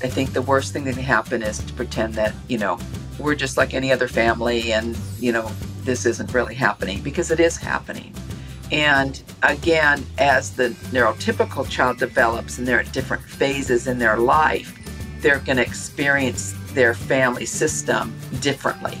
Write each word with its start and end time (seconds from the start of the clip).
I 0.00 0.06
think 0.06 0.32
the 0.32 0.42
worst 0.42 0.72
thing 0.72 0.84
that 0.84 0.94
can 0.94 1.02
happen 1.02 1.42
is 1.42 1.58
to 1.58 1.72
pretend 1.72 2.14
that, 2.14 2.32
you 2.46 2.56
know, 2.56 2.78
we're 3.18 3.34
just 3.34 3.56
like 3.56 3.74
any 3.74 3.90
other 3.90 4.06
family 4.06 4.72
and, 4.72 4.96
you 5.18 5.32
know, 5.32 5.50
this 5.82 6.06
isn't 6.06 6.32
really 6.32 6.54
happening 6.54 7.02
because 7.02 7.32
it 7.32 7.40
is 7.40 7.56
happening. 7.56 8.14
And 8.70 9.20
again, 9.42 10.06
as 10.18 10.54
the 10.54 10.68
neurotypical 10.92 11.68
child 11.68 11.98
develops 11.98 12.58
and 12.58 12.68
they're 12.68 12.78
at 12.78 12.92
different 12.92 13.24
phases 13.24 13.88
in 13.88 13.98
their 13.98 14.18
life, 14.18 14.72
they're 15.20 15.40
going 15.40 15.56
to 15.56 15.64
experience 15.64 16.54
their 16.74 16.94
family 16.94 17.44
system 17.44 18.16
differently. 18.40 18.96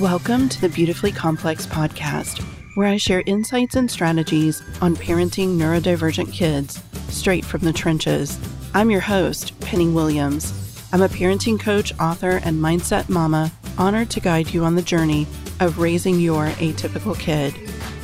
Welcome 0.00 0.48
to 0.48 0.60
the 0.60 0.70
Beautifully 0.70 1.12
Complex 1.12 1.66
podcast, 1.66 2.42
where 2.74 2.88
I 2.88 2.96
share 2.96 3.22
insights 3.26 3.76
and 3.76 3.88
strategies 3.88 4.60
on 4.80 4.96
parenting 4.96 5.56
neurodivergent 5.56 6.32
kids 6.32 6.82
straight 7.10 7.44
from 7.44 7.60
the 7.60 7.72
trenches. 7.72 8.36
I'm 8.76 8.90
your 8.90 9.00
host, 9.00 9.58
Penny 9.60 9.88
Williams. 9.88 10.52
I'm 10.92 11.00
a 11.00 11.08
parenting 11.08 11.58
coach, 11.58 11.98
author, 11.98 12.42
and 12.44 12.60
mindset 12.60 13.08
mama, 13.08 13.50
honored 13.78 14.10
to 14.10 14.20
guide 14.20 14.52
you 14.52 14.64
on 14.64 14.74
the 14.74 14.82
journey 14.82 15.26
of 15.60 15.78
raising 15.78 16.20
your 16.20 16.48
atypical 16.48 17.18
kid. 17.18 17.54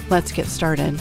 Let's 0.09 0.33
get 0.33 0.47
started. 0.47 0.99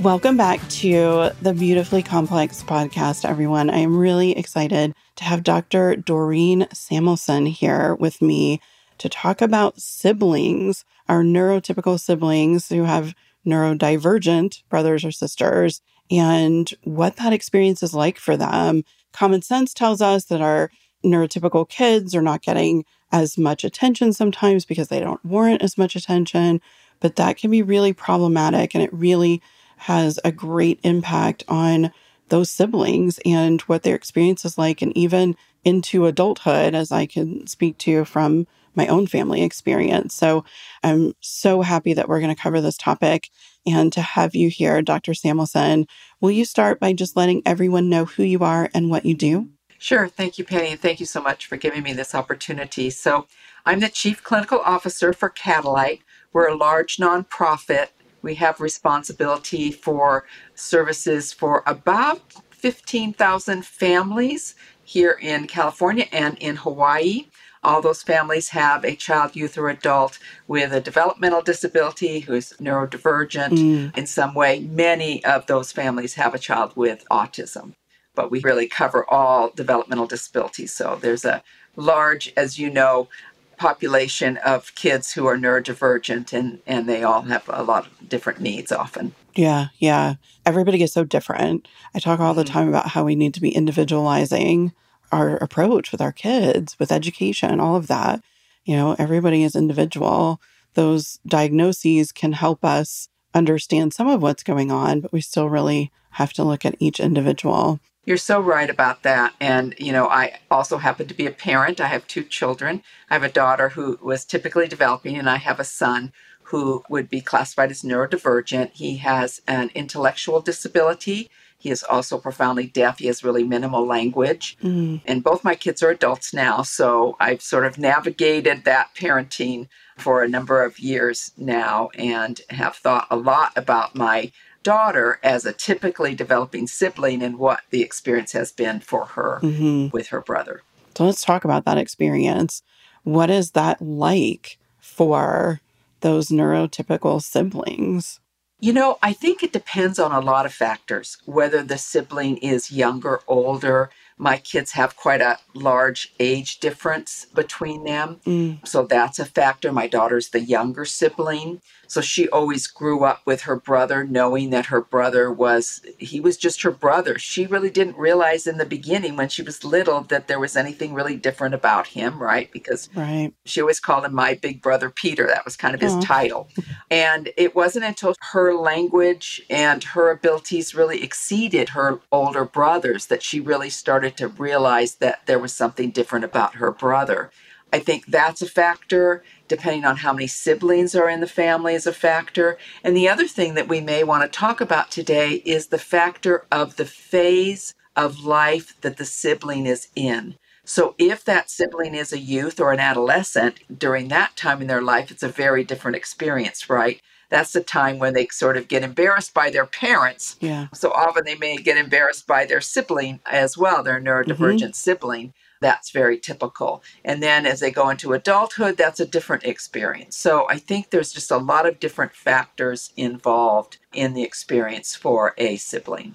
Welcome 0.00 0.38
back 0.38 0.66
to 0.70 1.32
the 1.42 1.52
Beautifully 1.52 2.02
Complex 2.02 2.62
podcast, 2.62 3.28
everyone. 3.28 3.68
I 3.68 3.80
am 3.80 3.94
really 3.94 4.38
excited 4.38 4.94
to 5.16 5.24
have 5.24 5.42
Dr. 5.42 5.96
Doreen 5.96 6.62
Samelson 6.72 7.46
here 7.46 7.94
with 7.94 8.22
me 8.22 8.62
to 8.96 9.10
talk 9.10 9.42
about 9.42 9.82
siblings, 9.82 10.86
our 11.10 11.22
neurotypical 11.22 12.00
siblings 12.00 12.70
who 12.70 12.84
have 12.84 13.14
neurodivergent 13.46 14.62
brothers 14.70 15.04
or 15.04 15.12
sisters, 15.12 15.82
and 16.10 16.72
what 16.84 17.16
that 17.16 17.32
experience 17.32 17.82
is 17.82 17.94
like 17.94 18.18
for 18.18 18.36
them. 18.36 18.84
Common 19.12 19.42
sense 19.42 19.72
tells 19.72 20.00
us 20.00 20.26
that 20.26 20.40
our 20.40 20.70
neurotypical 21.04 21.68
kids 21.68 22.14
are 22.14 22.22
not 22.22 22.42
getting 22.42 22.84
as 23.12 23.38
much 23.38 23.64
attention 23.64 24.12
sometimes 24.12 24.64
because 24.64 24.88
they 24.88 25.00
don't 25.00 25.24
warrant 25.24 25.62
as 25.62 25.78
much 25.78 25.96
attention, 25.96 26.60
but 27.00 27.16
that 27.16 27.36
can 27.36 27.50
be 27.50 27.62
really 27.62 27.92
problematic 27.92 28.74
and 28.74 28.82
it 28.82 28.92
really 28.92 29.40
has 29.78 30.18
a 30.24 30.32
great 30.32 30.80
impact 30.82 31.44
on 31.48 31.92
those 32.28 32.50
siblings 32.50 33.20
and 33.24 33.60
what 33.62 33.82
their 33.82 33.94
experience 33.94 34.44
is 34.44 34.58
like, 34.58 34.82
and 34.82 34.96
even 34.96 35.36
into 35.64 36.06
adulthood, 36.06 36.74
as 36.74 36.90
I 36.90 37.06
can 37.06 37.46
speak 37.46 37.78
to 37.78 38.04
from 38.04 38.46
my 38.74 38.86
own 38.88 39.06
family 39.06 39.42
experience. 39.42 40.14
So 40.14 40.44
I'm 40.82 41.14
so 41.20 41.62
happy 41.62 41.92
that 41.94 42.08
we're 42.08 42.20
going 42.20 42.34
to 42.34 42.40
cover 42.40 42.60
this 42.60 42.76
topic 42.76 43.30
and 43.66 43.92
to 43.92 44.00
have 44.00 44.34
you 44.34 44.48
here, 44.48 44.80
Dr. 44.82 45.12
Samelson. 45.12 45.86
Will 46.20 46.30
you 46.30 46.44
start 46.44 46.80
by 46.80 46.92
just 46.92 47.16
letting 47.16 47.42
everyone 47.44 47.88
know 47.88 48.04
who 48.04 48.22
you 48.22 48.40
are 48.40 48.70
and 48.74 48.90
what 48.90 49.04
you 49.04 49.14
do? 49.14 49.48
Sure. 49.78 50.08
Thank 50.08 50.38
you, 50.38 50.44
Penny. 50.44 50.74
Thank 50.76 51.00
you 51.00 51.06
so 51.06 51.20
much 51.20 51.46
for 51.46 51.56
giving 51.56 51.82
me 51.82 51.92
this 51.92 52.14
opportunity. 52.14 52.90
So, 52.90 53.26
I'm 53.66 53.80
the 53.80 53.88
Chief 53.88 54.22
Clinical 54.22 54.60
Officer 54.60 55.12
for 55.12 55.28
Catalight. 55.28 56.00
We're 56.32 56.48
a 56.48 56.56
large 56.56 56.98
nonprofit. 56.98 57.88
We 58.22 58.36
have 58.36 58.60
responsibility 58.60 59.72
for 59.72 60.24
services 60.54 61.32
for 61.32 61.62
about 61.66 62.22
15,000 62.50 63.66
families 63.66 64.54
here 64.84 65.18
in 65.20 65.46
California 65.46 66.06
and 66.12 66.38
in 66.38 66.56
Hawaii. 66.56 67.26
All 67.62 67.80
those 67.80 68.02
families 68.02 68.50
have 68.50 68.84
a 68.84 68.94
child, 68.94 69.36
youth, 69.36 69.58
or 69.58 69.68
adult 69.68 70.18
with 70.46 70.72
a 70.72 70.80
developmental 70.80 71.42
disability 71.42 72.20
who's 72.20 72.52
neurodivergent 72.54 73.50
mm. 73.50 73.96
in 73.96 74.06
some 74.06 74.34
way. 74.34 74.60
Many 74.60 75.24
of 75.24 75.46
those 75.46 75.72
families 75.72 76.14
have 76.14 76.34
a 76.34 76.38
child 76.38 76.72
with 76.76 77.04
autism 77.10 77.74
but 78.16 78.30
we 78.30 78.40
really 78.40 78.66
cover 78.66 79.08
all 79.08 79.50
developmental 79.50 80.06
disabilities. 80.06 80.72
So 80.72 80.98
there's 81.00 81.24
a 81.24 81.44
large, 81.76 82.32
as 82.36 82.58
you 82.58 82.70
know, 82.70 83.08
population 83.56 84.36
of 84.38 84.74
kids 84.74 85.12
who 85.12 85.26
are 85.26 85.36
neurodivergent 85.36 86.32
and, 86.32 86.60
and 86.66 86.88
they 86.88 87.02
all 87.02 87.22
have 87.22 87.48
a 87.48 87.62
lot 87.62 87.86
of 87.86 88.08
different 88.08 88.40
needs 88.40 88.72
often. 88.72 89.14
Yeah, 89.34 89.68
yeah. 89.78 90.14
Everybody 90.44 90.82
is 90.82 90.92
so 90.92 91.04
different. 91.04 91.68
I 91.94 92.00
talk 92.00 92.20
all 92.20 92.34
the 92.34 92.42
mm-hmm. 92.42 92.52
time 92.52 92.68
about 92.68 92.88
how 92.88 93.04
we 93.04 93.14
need 93.14 93.34
to 93.34 93.40
be 93.40 93.54
individualizing 93.54 94.72
our 95.12 95.36
approach 95.36 95.92
with 95.92 96.00
our 96.00 96.12
kids, 96.12 96.78
with 96.78 96.92
education, 96.92 97.60
all 97.60 97.76
of 97.76 97.86
that. 97.86 98.22
You 98.64 98.76
know, 98.76 98.96
everybody 98.98 99.42
is 99.42 99.54
individual. 99.54 100.40
Those 100.74 101.18
diagnoses 101.26 102.12
can 102.12 102.32
help 102.32 102.64
us 102.64 103.08
understand 103.34 103.94
some 103.94 104.08
of 104.08 104.22
what's 104.22 104.42
going 104.42 104.70
on, 104.70 105.00
but 105.00 105.12
we 105.12 105.20
still 105.20 105.48
really 105.48 105.92
have 106.12 106.32
to 106.34 106.44
look 106.44 106.64
at 106.64 106.76
each 106.78 106.98
individual. 106.98 107.78
You're 108.04 108.16
so 108.16 108.40
right 108.40 108.70
about 108.70 109.02
that. 109.02 109.34
And, 109.40 109.74
you 109.78 109.92
know, 109.92 110.06
I 110.08 110.38
also 110.50 110.78
happen 110.78 111.08
to 111.08 111.14
be 111.14 111.26
a 111.26 111.32
parent. 111.32 111.80
I 111.80 111.88
have 111.88 112.06
two 112.06 112.22
children. 112.22 112.82
I 113.10 113.14
have 113.14 113.24
a 113.24 113.28
daughter 113.28 113.70
who 113.70 113.98
was 114.00 114.24
typically 114.24 114.68
developing, 114.68 115.16
and 115.16 115.28
I 115.28 115.36
have 115.36 115.58
a 115.58 115.64
son 115.64 116.12
who 116.44 116.84
would 116.88 117.10
be 117.10 117.20
classified 117.20 117.72
as 117.72 117.82
neurodivergent. 117.82 118.70
He 118.74 118.98
has 118.98 119.42
an 119.48 119.70
intellectual 119.74 120.40
disability. 120.40 121.28
He 121.58 121.70
is 121.70 121.82
also 121.82 122.18
profoundly 122.18 122.66
deaf. 122.66 122.98
He 122.98 123.06
has 123.06 123.24
really 123.24 123.44
minimal 123.44 123.86
language. 123.86 124.56
Mm. 124.62 125.00
And 125.04 125.24
both 125.24 125.44
my 125.44 125.54
kids 125.54 125.82
are 125.82 125.90
adults 125.90 126.32
now. 126.34 126.62
So 126.62 127.16
I've 127.18 127.42
sort 127.42 127.64
of 127.64 127.78
navigated 127.78 128.64
that 128.64 128.94
parenting 128.94 129.68
for 129.96 130.22
a 130.22 130.28
number 130.28 130.62
of 130.62 130.78
years 130.78 131.32
now 131.36 131.90
and 131.96 132.40
have 132.50 132.76
thought 132.76 133.06
a 133.10 133.16
lot 133.16 133.52
about 133.56 133.94
my 133.94 134.30
daughter 134.62 135.20
as 135.22 135.46
a 135.46 135.52
typically 135.52 136.14
developing 136.14 136.66
sibling 136.66 137.22
and 137.22 137.38
what 137.38 137.60
the 137.70 137.82
experience 137.82 138.32
has 138.32 138.50
been 138.50 138.80
for 138.80 139.06
her 139.06 139.38
mm-hmm. 139.42 139.88
with 139.92 140.08
her 140.08 140.20
brother. 140.20 140.62
So 140.96 141.04
let's 141.04 141.24
talk 141.24 141.44
about 141.44 141.64
that 141.64 141.78
experience. 141.78 142.62
What 143.04 143.30
is 143.30 143.52
that 143.52 143.80
like 143.80 144.58
for 144.80 145.60
those 146.00 146.28
neurotypical 146.28 147.22
siblings? 147.22 148.18
You 148.58 148.72
know, 148.72 148.98
I 149.02 149.12
think 149.12 149.42
it 149.42 149.52
depends 149.52 149.98
on 149.98 150.12
a 150.12 150.20
lot 150.20 150.46
of 150.46 150.52
factors, 150.52 151.18
whether 151.26 151.62
the 151.62 151.76
sibling 151.76 152.38
is 152.38 152.72
younger, 152.72 153.20
older, 153.26 153.90
my 154.18 154.38
kids 154.38 154.72
have 154.72 154.96
quite 154.96 155.20
a 155.20 155.38
large 155.54 156.14
age 156.18 156.58
difference 156.58 157.26
between 157.34 157.84
them. 157.84 158.20
Mm. 158.24 158.66
So 158.66 158.86
that's 158.86 159.18
a 159.18 159.26
factor. 159.26 159.72
My 159.72 159.86
daughter's 159.86 160.30
the 160.30 160.40
younger 160.40 160.86
sibling. 160.86 161.60
So 161.88 162.00
she 162.00 162.28
always 162.28 162.66
grew 162.66 163.04
up 163.04 163.22
with 163.24 163.42
her 163.42 163.56
brother, 163.56 164.04
knowing 164.04 164.50
that 164.50 164.66
her 164.66 164.80
brother 164.80 165.32
was, 165.32 165.80
he 165.98 166.20
was 166.20 166.36
just 166.36 166.62
her 166.62 166.70
brother. 166.70 167.18
She 167.18 167.46
really 167.46 167.70
didn't 167.70 167.96
realize 167.96 168.46
in 168.46 168.58
the 168.58 168.66
beginning 168.66 169.16
when 169.16 169.28
she 169.28 169.42
was 169.42 169.64
little 169.64 170.02
that 170.02 170.28
there 170.28 170.40
was 170.40 170.56
anything 170.56 170.94
really 170.94 171.16
different 171.16 171.54
about 171.54 171.88
him, 171.88 172.22
right? 172.22 172.50
Because 172.52 172.88
right. 172.94 173.32
she 173.44 173.60
always 173.60 173.80
called 173.80 174.04
him 174.04 174.14
my 174.14 174.34
big 174.34 174.62
brother 174.62 174.90
Peter. 174.90 175.26
That 175.26 175.44
was 175.44 175.56
kind 175.56 175.74
of 175.74 175.80
his 175.80 175.94
Aww. 175.94 176.04
title. 176.04 176.48
And 176.90 177.30
it 177.36 177.54
wasn't 177.54 177.84
until 177.84 178.14
her 178.32 178.54
language 178.54 179.42
and 179.50 179.82
her 179.84 180.10
abilities 180.10 180.74
really 180.74 181.02
exceeded 181.02 181.70
her 181.70 182.00
older 182.12 182.44
brothers 182.44 183.06
that 183.06 183.22
she 183.22 183.40
really 183.40 183.70
started 183.70 184.16
to 184.16 184.28
realize 184.28 184.96
that 184.96 185.26
there 185.26 185.38
was 185.38 185.52
something 185.52 185.90
different 185.90 186.24
about 186.24 186.56
her 186.56 186.70
brother. 186.70 187.30
I 187.72 187.78
think 187.78 188.06
that's 188.06 188.42
a 188.42 188.48
factor 188.48 189.22
depending 189.48 189.84
on 189.84 189.96
how 189.96 190.12
many 190.12 190.26
siblings 190.26 190.94
are 190.94 191.08
in 191.08 191.20
the 191.20 191.26
family 191.26 191.74
is 191.74 191.86
a 191.86 191.92
factor. 191.92 192.58
And 192.82 192.96
the 192.96 193.08
other 193.08 193.26
thing 193.26 193.54
that 193.54 193.68
we 193.68 193.80
may 193.80 194.02
want 194.02 194.22
to 194.22 194.38
talk 194.38 194.60
about 194.60 194.90
today 194.90 195.42
is 195.44 195.68
the 195.68 195.78
factor 195.78 196.44
of 196.50 196.76
the 196.76 196.84
phase 196.84 197.74
of 197.94 198.24
life 198.24 198.74
that 198.80 198.96
the 198.96 199.04
sibling 199.04 199.66
is 199.66 199.88
in. 199.94 200.36
So 200.64 200.96
if 200.98 201.24
that 201.24 201.48
sibling 201.48 201.94
is 201.94 202.12
a 202.12 202.18
youth 202.18 202.58
or 202.58 202.72
an 202.72 202.80
adolescent 202.80 203.60
during 203.78 204.08
that 204.08 204.34
time 204.36 204.60
in 204.60 204.66
their 204.66 204.82
life, 204.82 205.12
it's 205.12 205.22
a 205.22 205.28
very 205.28 205.62
different 205.62 205.96
experience, 205.96 206.68
right? 206.68 207.00
That's 207.28 207.52
the 207.52 207.62
time 207.62 207.98
when 207.98 208.14
they 208.14 208.26
sort 208.28 208.56
of 208.56 208.68
get 208.68 208.82
embarrassed 208.82 209.32
by 209.32 209.50
their 209.50 209.66
parents. 209.66 210.36
Yeah. 210.40 210.68
So 210.74 210.90
often 210.92 211.24
they 211.24 211.36
may 211.36 211.56
get 211.56 211.76
embarrassed 211.76 212.26
by 212.26 212.46
their 212.46 212.60
sibling 212.60 213.20
as 213.26 213.56
well, 213.56 213.82
their 213.82 214.00
neurodivergent 214.00 214.60
mm-hmm. 214.60 214.72
sibling. 214.72 215.34
That's 215.60 215.90
very 215.90 216.18
typical. 216.18 216.82
And 217.04 217.22
then 217.22 217.46
as 217.46 217.60
they 217.60 217.70
go 217.70 217.88
into 217.88 218.12
adulthood, 218.12 218.76
that's 218.76 219.00
a 219.00 219.06
different 219.06 219.44
experience. 219.44 220.16
So 220.16 220.46
I 220.48 220.58
think 220.58 220.90
there's 220.90 221.12
just 221.12 221.30
a 221.30 221.38
lot 221.38 221.66
of 221.66 221.80
different 221.80 222.12
factors 222.12 222.92
involved 222.96 223.78
in 223.92 224.14
the 224.14 224.22
experience 224.22 224.94
for 224.94 225.34
a 225.38 225.56
sibling. 225.56 226.14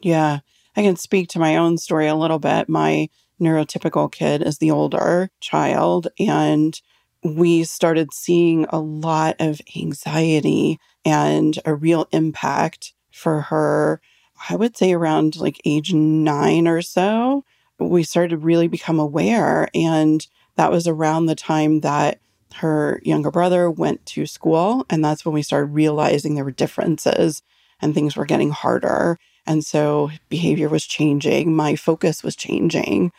Yeah. 0.00 0.40
I 0.76 0.82
can 0.82 0.96
speak 0.96 1.28
to 1.30 1.38
my 1.38 1.56
own 1.56 1.76
story 1.76 2.06
a 2.06 2.14
little 2.14 2.38
bit. 2.38 2.68
My 2.68 3.08
neurotypical 3.40 4.10
kid 4.12 4.42
is 4.42 4.58
the 4.58 4.70
older 4.70 5.30
child, 5.40 6.08
and 6.18 6.80
we 7.22 7.64
started 7.64 8.12
seeing 8.12 8.66
a 8.70 8.78
lot 8.78 9.36
of 9.40 9.60
anxiety 9.76 10.78
and 11.04 11.58
a 11.64 11.74
real 11.74 12.06
impact 12.12 12.94
for 13.10 13.42
her, 13.42 14.00
I 14.48 14.56
would 14.56 14.76
say 14.76 14.92
around 14.92 15.36
like 15.36 15.60
age 15.64 15.92
nine 15.92 16.68
or 16.68 16.80
so 16.82 17.44
we 17.78 18.02
started 18.02 18.30
to 18.30 18.36
really 18.36 18.68
become 18.68 18.98
aware. 18.98 19.68
And 19.74 20.26
that 20.56 20.70
was 20.70 20.86
around 20.86 21.26
the 21.26 21.34
time 21.34 21.80
that 21.80 22.20
her 22.56 23.00
younger 23.04 23.30
brother 23.30 23.70
went 23.70 24.04
to 24.06 24.26
school. 24.26 24.84
And 24.90 25.04
that's 25.04 25.24
when 25.24 25.34
we 25.34 25.42
started 25.42 25.66
realizing 25.66 26.34
there 26.34 26.44
were 26.44 26.50
differences 26.50 27.42
and 27.80 27.94
things 27.94 28.16
were 28.16 28.24
getting 28.24 28.50
harder. 28.50 29.18
And 29.46 29.64
so 29.64 30.10
behavior 30.28 30.68
was 30.68 30.86
changing, 30.86 31.54
my 31.54 31.76
focus 31.76 32.22
was 32.22 32.36
changing. 32.36 33.12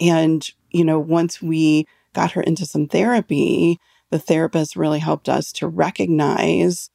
And, 0.00 0.48
you 0.70 0.84
know, 0.84 0.98
once 0.98 1.42
we 1.42 1.86
got 2.14 2.32
her 2.32 2.40
into 2.42 2.66
some 2.66 2.88
therapy, 2.88 3.78
the 4.10 4.18
therapist 4.18 4.76
really 4.76 5.00
helped 5.00 5.28
us 5.28 5.52
to 5.52 5.68
recognize 5.68 6.90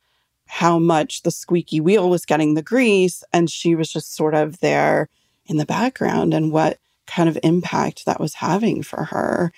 how 0.47 0.79
much 0.79 1.23
the 1.23 1.31
squeaky 1.31 1.79
wheel 1.79 2.09
was 2.09 2.25
getting 2.25 2.53
the 2.53 2.61
grease. 2.61 3.23
And 3.31 3.49
she 3.49 3.75
was 3.75 3.91
just 3.91 4.15
sort 4.15 4.33
of 4.33 4.59
there 4.59 5.09
in 5.45 5.57
the 5.57 5.65
background 5.65 6.33
and 6.33 6.51
what 6.51 6.79
kind 7.07 7.29
of 7.29 7.37
impact 7.43 8.05
that 8.05 8.19
was 8.19 8.35
having 8.35 8.83
for 8.83 9.05
her. 9.05 9.51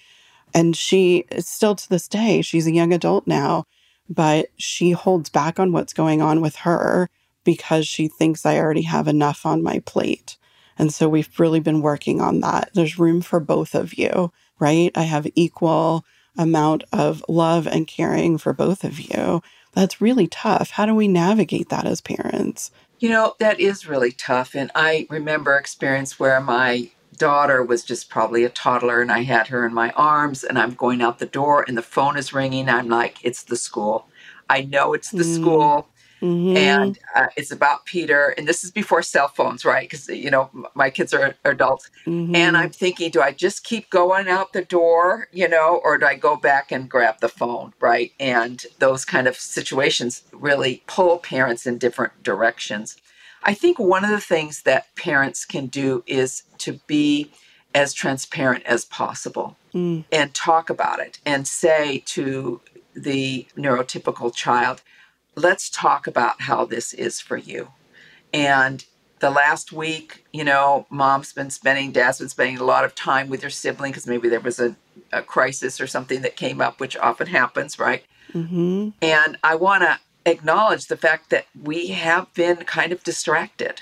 And 0.53 0.75
she 0.75 1.25
is 1.31 1.47
still 1.47 1.75
to 1.75 1.89
this 1.89 2.07
day, 2.07 2.41
she's 2.41 2.67
a 2.67 2.73
young 2.73 2.93
adult 2.93 3.27
now, 3.27 3.65
but 4.09 4.47
she 4.57 4.91
holds 4.91 5.29
back 5.29 5.59
on 5.59 5.71
what's 5.71 5.93
going 5.93 6.21
on 6.21 6.41
with 6.41 6.57
her 6.57 7.09
because 7.43 7.87
she 7.87 8.07
thinks 8.07 8.45
I 8.45 8.57
already 8.57 8.83
have 8.83 9.07
enough 9.07 9.45
on 9.45 9.63
my 9.63 9.79
plate. 9.79 10.37
And 10.77 10.93
so 10.93 11.07
we've 11.07 11.39
really 11.39 11.59
been 11.59 11.81
working 11.81 12.21
on 12.21 12.41
that. 12.41 12.69
There's 12.73 12.99
room 12.99 13.21
for 13.21 13.39
both 13.39 13.75
of 13.75 13.93
you, 13.93 14.31
right? 14.59 14.91
I 14.95 15.03
have 15.03 15.27
equal 15.35 16.05
amount 16.37 16.83
of 16.91 17.23
love 17.29 17.65
and 17.67 17.87
caring 17.87 18.37
for 18.37 18.53
both 18.53 18.83
of 18.83 18.99
you. 18.99 19.41
That's 19.73 20.01
really 20.01 20.27
tough. 20.27 20.71
How 20.71 20.85
do 20.85 20.95
we 20.95 21.07
navigate 21.07 21.69
that 21.69 21.85
as 21.85 22.01
parents? 22.01 22.71
You 22.99 23.09
know, 23.09 23.35
that 23.39 23.59
is 23.59 23.87
really 23.87 24.11
tough. 24.11 24.55
And 24.55 24.71
I 24.73 25.05
remember 25.09 25.57
experience 25.57 26.19
where 26.19 26.39
my 26.39 26.89
daughter 27.17 27.63
was 27.63 27.83
just 27.83 28.09
probably 28.09 28.43
a 28.43 28.49
toddler 28.49 29.01
and 29.01 29.11
I 29.11 29.23
had 29.23 29.47
her 29.47 29.65
in 29.65 29.73
my 29.73 29.91
arms 29.91 30.43
and 30.43 30.57
I'm 30.57 30.73
going 30.73 31.01
out 31.01 31.19
the 31.19 31.25
door 31.25 31.65
and 31.67 31.77
the 31.77 31.81
phone 31.81 32.17
is 32.17 32.33
ringing. 32.33 32.69
I'm 32.69 32.89
like, 32.89 33.17
it's 33.23 33.43
the 33.43 33.55
school. 33.55 34.07
I 34.49 34.61
know 34.61 34.93
it's 34.93 35.11
the 35.11 35.23
mm. 35.23 35.35
school. 35.35 35.87
Mm-hmm. 36.21 36.57
And 36.57 36.99
uh, 37.13 37.27
it's 37.35 37.51
about 37.51 37.85
Peter. 37.85 38.29
And 38.37 38.47
this 38.47 38.63
is 38.63 38.71
before 38.71 39.01
cell 39.01 39.27
phones, 39.27 39.65
right? 39.65 39.87
Because, 39.87 40.07
you 40.07 40.31
know, 40.31 40.49
my 40.73 40.89
kids 40.89 41.13
are 41.13 41.35
adults. 41.43 41.91
Mm-hmm. 42.05 42.35
And 42.35 42.57
I'm 42.57 42.71
thinking, 42.71 43.11
do 43.11 43.21
I 43.21 43.31
just 43.31 43.63
keep 43.63 43.89
going 43.89 44.27
out 44.27 44.53
the 44.53 44.63
door, 44.63 45.27
you 45.31 45.47
know, 45.47 45.81
or 45.83 45.97
do 45.97 46.05
I 46.05 46.15
go 46.15 46.35
back 46.35 46.71
and 46.71 46.89
grab 46.89 47.19
the 47.19 47.29
phone, 47.29 47.73
right? 47.79 48.11
And 48.19 48.65
those 48.79 49.05
kind 49.05 49.27
of 49.27 49.35
situations 49.35 50.23
really 50.31 50.83
pull 50.87 51.19
parents 51.19 51.67
in 51.67 51.77
different 51.77 52.23
directions. 52.23 52.97
I 53.45 53.53
think 53.53 53.77
one 53.77 54.03
of 54.03 54.09
the 54.09 54.19
things 54.19 54.63
that 54.63 54.93
parents 54.95 55.45
can 55.45 55.67
do 55.67 56.03
is 56.07 56.43
to 56.59 56.79
be 56.87 57.31
as 57.75 57.93
transparent 57.93 58.65
as 58.65 58.85
possible 58.85 59.55
mm. 59.73 60.03
and 60.11 60.33
talk 60.33 60.69
about 60.69 60.99
it 60.99 61.19
and 61.25 61.47
say 61.47 61.99
to 62.07 62.59
the 62.95 63.45
neurotypical 63.55 64.33
child, 64.33 64.81
let's 65.35 65.69
talk 65.69 66.07
about 66.07 66.41
how 66.41 66.65
this 66.65 66.93
is 66.93 67.21
for 67.21 67.37
you. 67.37 67.67
And 68.33 68.83
the 69.19 69.29
last 69.29 69.71
week, 69.71 70.25
you 70.33 70.43
know, 70.43 70.87
mom's 70.89 71.31
been 71.31 71.51
spending, 71.51 71.91
dad's 71.91 72.19
been 72.19 72.29
spending 72.29 72.57
a 72.57 72.63
lot 72.63 72.83
of 72.83 72.95
time 72.95 73.29
with 73.29 73.43
your 73.43 73.51
sibling 73.51 73.91
because 73.91 74.07
maybe 74.07 74.27
there 74.27 74.39
was 74.39 74.59
a, 74.59 74.75
a, 75.11 75.21
crisis 75.21 75.79
or 75.79 75.87
something 75.87 76.21
that 76.21 76.35
came 76.35 76.61
up, 76.61 76.79
which 76.79 76.97
often 76.97 77.27
happens, 77.27 77.77
right? 77.77 78.03
Mm-hmm. 78.33 78.89
And 79.01 79.37
I 79.43 79.55
want 79.55 79.83
to 79.83 79.99
acknowledge 80.25 80.87
the 80.87 80.97
fact 80.97 81.29
that 81.29 81.45
we 81.61 81.87
have 81.87 82.33
been 82.33 82.57
kind 82.57 82.91
of 82.91 83.03
distracted. 83.03 83.81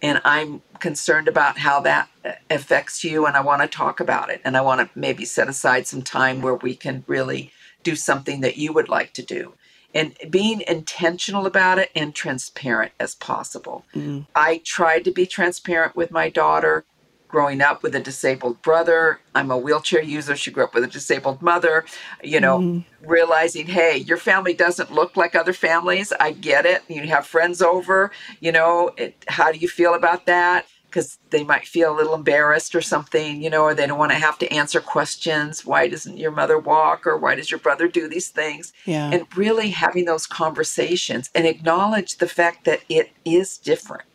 And 0.00 0.20
I'm 0.24 0.62
concerned 0.80 1.28
about 1.28 1.58
how 1.58 1.80
that 1.80 2.08
affects 2.50 3.04
you, 3.04 3.24
and 3.24 3.36
I 3.36 3.40
want 3.40 3.62
to 3.62 3.68
talk 3.68 4.00
about 4.00 4.30
it. 4.30 4.40
And 4.44 4.56
I 4.56 4.60
want 4.60 4.80
to 4.80 4.98
maybe 4.98 5.24
set 5.24 5.48
aside 5.48 5.86
some 5.86 6.02
time 6.02 6.42
where 6.42 6.56
we 6.56 6.74
can 6.74 7.04
really 7.06 7.52
do 7.84 7.94
something 7.94 8.40
that 8.40 8.56
you 8.56 8.72
would 8.72 8.88
like 8.88 9.12
to 9.14 9.22
do. 9.22 9.54
And 9.94 10.16
being 10.30 10.62
intentional 10.66 11.46
about 11.46 11.78
it 11.78 11.90
and 11.94 12.14
transparent 12.14 12.92
as 12.98 13.14
possible. 13.14 13.84
Mm. 13.94 14.26
I 14.34 14.62
tried 14.64 15.04
to 15.04 15.12
be 15.12 15.26
transparent 15.26 15.94
with 15.94 16.10
my 16.10 16.30
daughter 16.30 16.84
growing 17.32 17.62
up 17.62 17.82
with 17.82 17.96
a 17.96 18.00
disabled 18.00 18.60
brother. 18.62 19.18
I'm 19.34 19.50
a 19.50 19.56
wheelchair 19.56 20.02
user. 20.02 20.36
She 20.36 20.52
grew 20.52 20.64
up 20.64 20.74
with 20.74 20.84
a 20.84 20.86
disabled 20.86 21.42
mother. 21.42 21.84
You 22.22 22.38
know, 22.38 22.58
mm 22.60 22.84
realizing, 23.04 23.66
hey, 23.66 23.96
your 23.96 24.16
family 24.16 24.54
doesn't 24.54 24.92
look 24.92 25.16
like 25.16 25.34
other 25.34 25.52
families. 25.52 26.12
I 26.20 26.30
get 26.30 26.64
it. 26.64 26.82
You 26.86 27.02
have 27.08 27.26
friends 27.26 27.60
over. 27.60 28.12
You 28.38 28.52
know, 28.52 28.92
it, 28.96 29.24
how 29.26 29.50
do 29.50 29.58
you 29.58 29.66
feel 29.66 29.94
about 29.94 30.26
that? 30.26 30.66
Because 30.88 31.18
they 31.30 31.42
might 31.42 31.66
feel 31.66 31.92
a 31.92 31.96
little 31.96 32.14
embarrassed 32.14 32.76
or 32.76 32.80
something, 32.80 33.42
you 33.42 33.50
know, 33.50 33.64
or 33.64 33.74
they 33.74 33.88
don't 33.88 33.98
want 33.98 34.12
to 34.12 34.18
have 34.18 34.38
to 34.38 34.52
answer 34.52 34.80
questions. 34.80 35.66
Why 35.66 35.88
doesn't 35.88 36.16
your 36.16 36.30
mother 36.30 36.60
walk? 36.60 37.04
Or 37.04 37.16
why 37.16 37.34
does 37.34 37.50
your 37.50 37.58
brother 37.58 37.88
do 37.88 38.06
these 38.06 38.28
things? 38.28 38.72
Yeah. 38.84 39.10
And 39.12 39.26
really 39.36 39.70
having 39.70 40.04
those 40.04 40.28
conversations 40.28 41.28
and 41.34 41.44
acknowledge 41.44 42.18
the 42.18 42.28
fact 42.28 42.66
that 42.66 42.82
it 42.88 43.10
is 43.24 43.58
different 43.58 44.11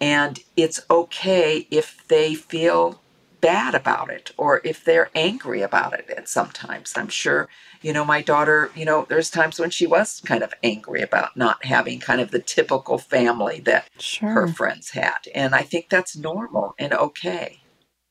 and 0.00 0.40
it's 0.56 0.80
okay 0.90 1.66
if 1.70 2.06
they 2.08 2.34
feel 2.34 3.00
bad 3.44 3.74
about 3.74 4.10
it 4.10 4.32
or 4.38 4.62
if 4.64 4.82
they're 4.84 5.10
angry 5.14 5.60
about 5.60 5.92
it 5.92 6.08
and 6.16 6.26
sometimes 6.26 6.94
i'm 6.96 7.08
sure 7.08 7.46
you 7.82 7.92
know 7.92 8.02
my 8.02 8.22
daughter 8.22 8.70
you 8.74 8.86
know 8.86 9.04
there's 9.10 9.28
times 9.28 9.60
when 9.60 9.68
she 9.68 9.86
was 9.86 10.22
kind 10.24 10.42
of 10.42 10.54
angry 10.62 11.02
about 11.02 11.36
not 11.36 11.62
having 11.66 12.00
kind 12.00 12.22
of 12.22 12.30
the 12.30 12.38
typical 12.38 12.96
family 12.96 13.60
that 13.60 13.86
sure. 13.98 14.30
her 14.30 14.48
friends 14.48 14.90
had. 14.92 15.18
And 15.34 15.54
i 15.54 15.60
think 15.60 15.90
that's 15.90 16.16
normal 16.16 16.74
and 16.78 16.94
okay. 16.94 17.60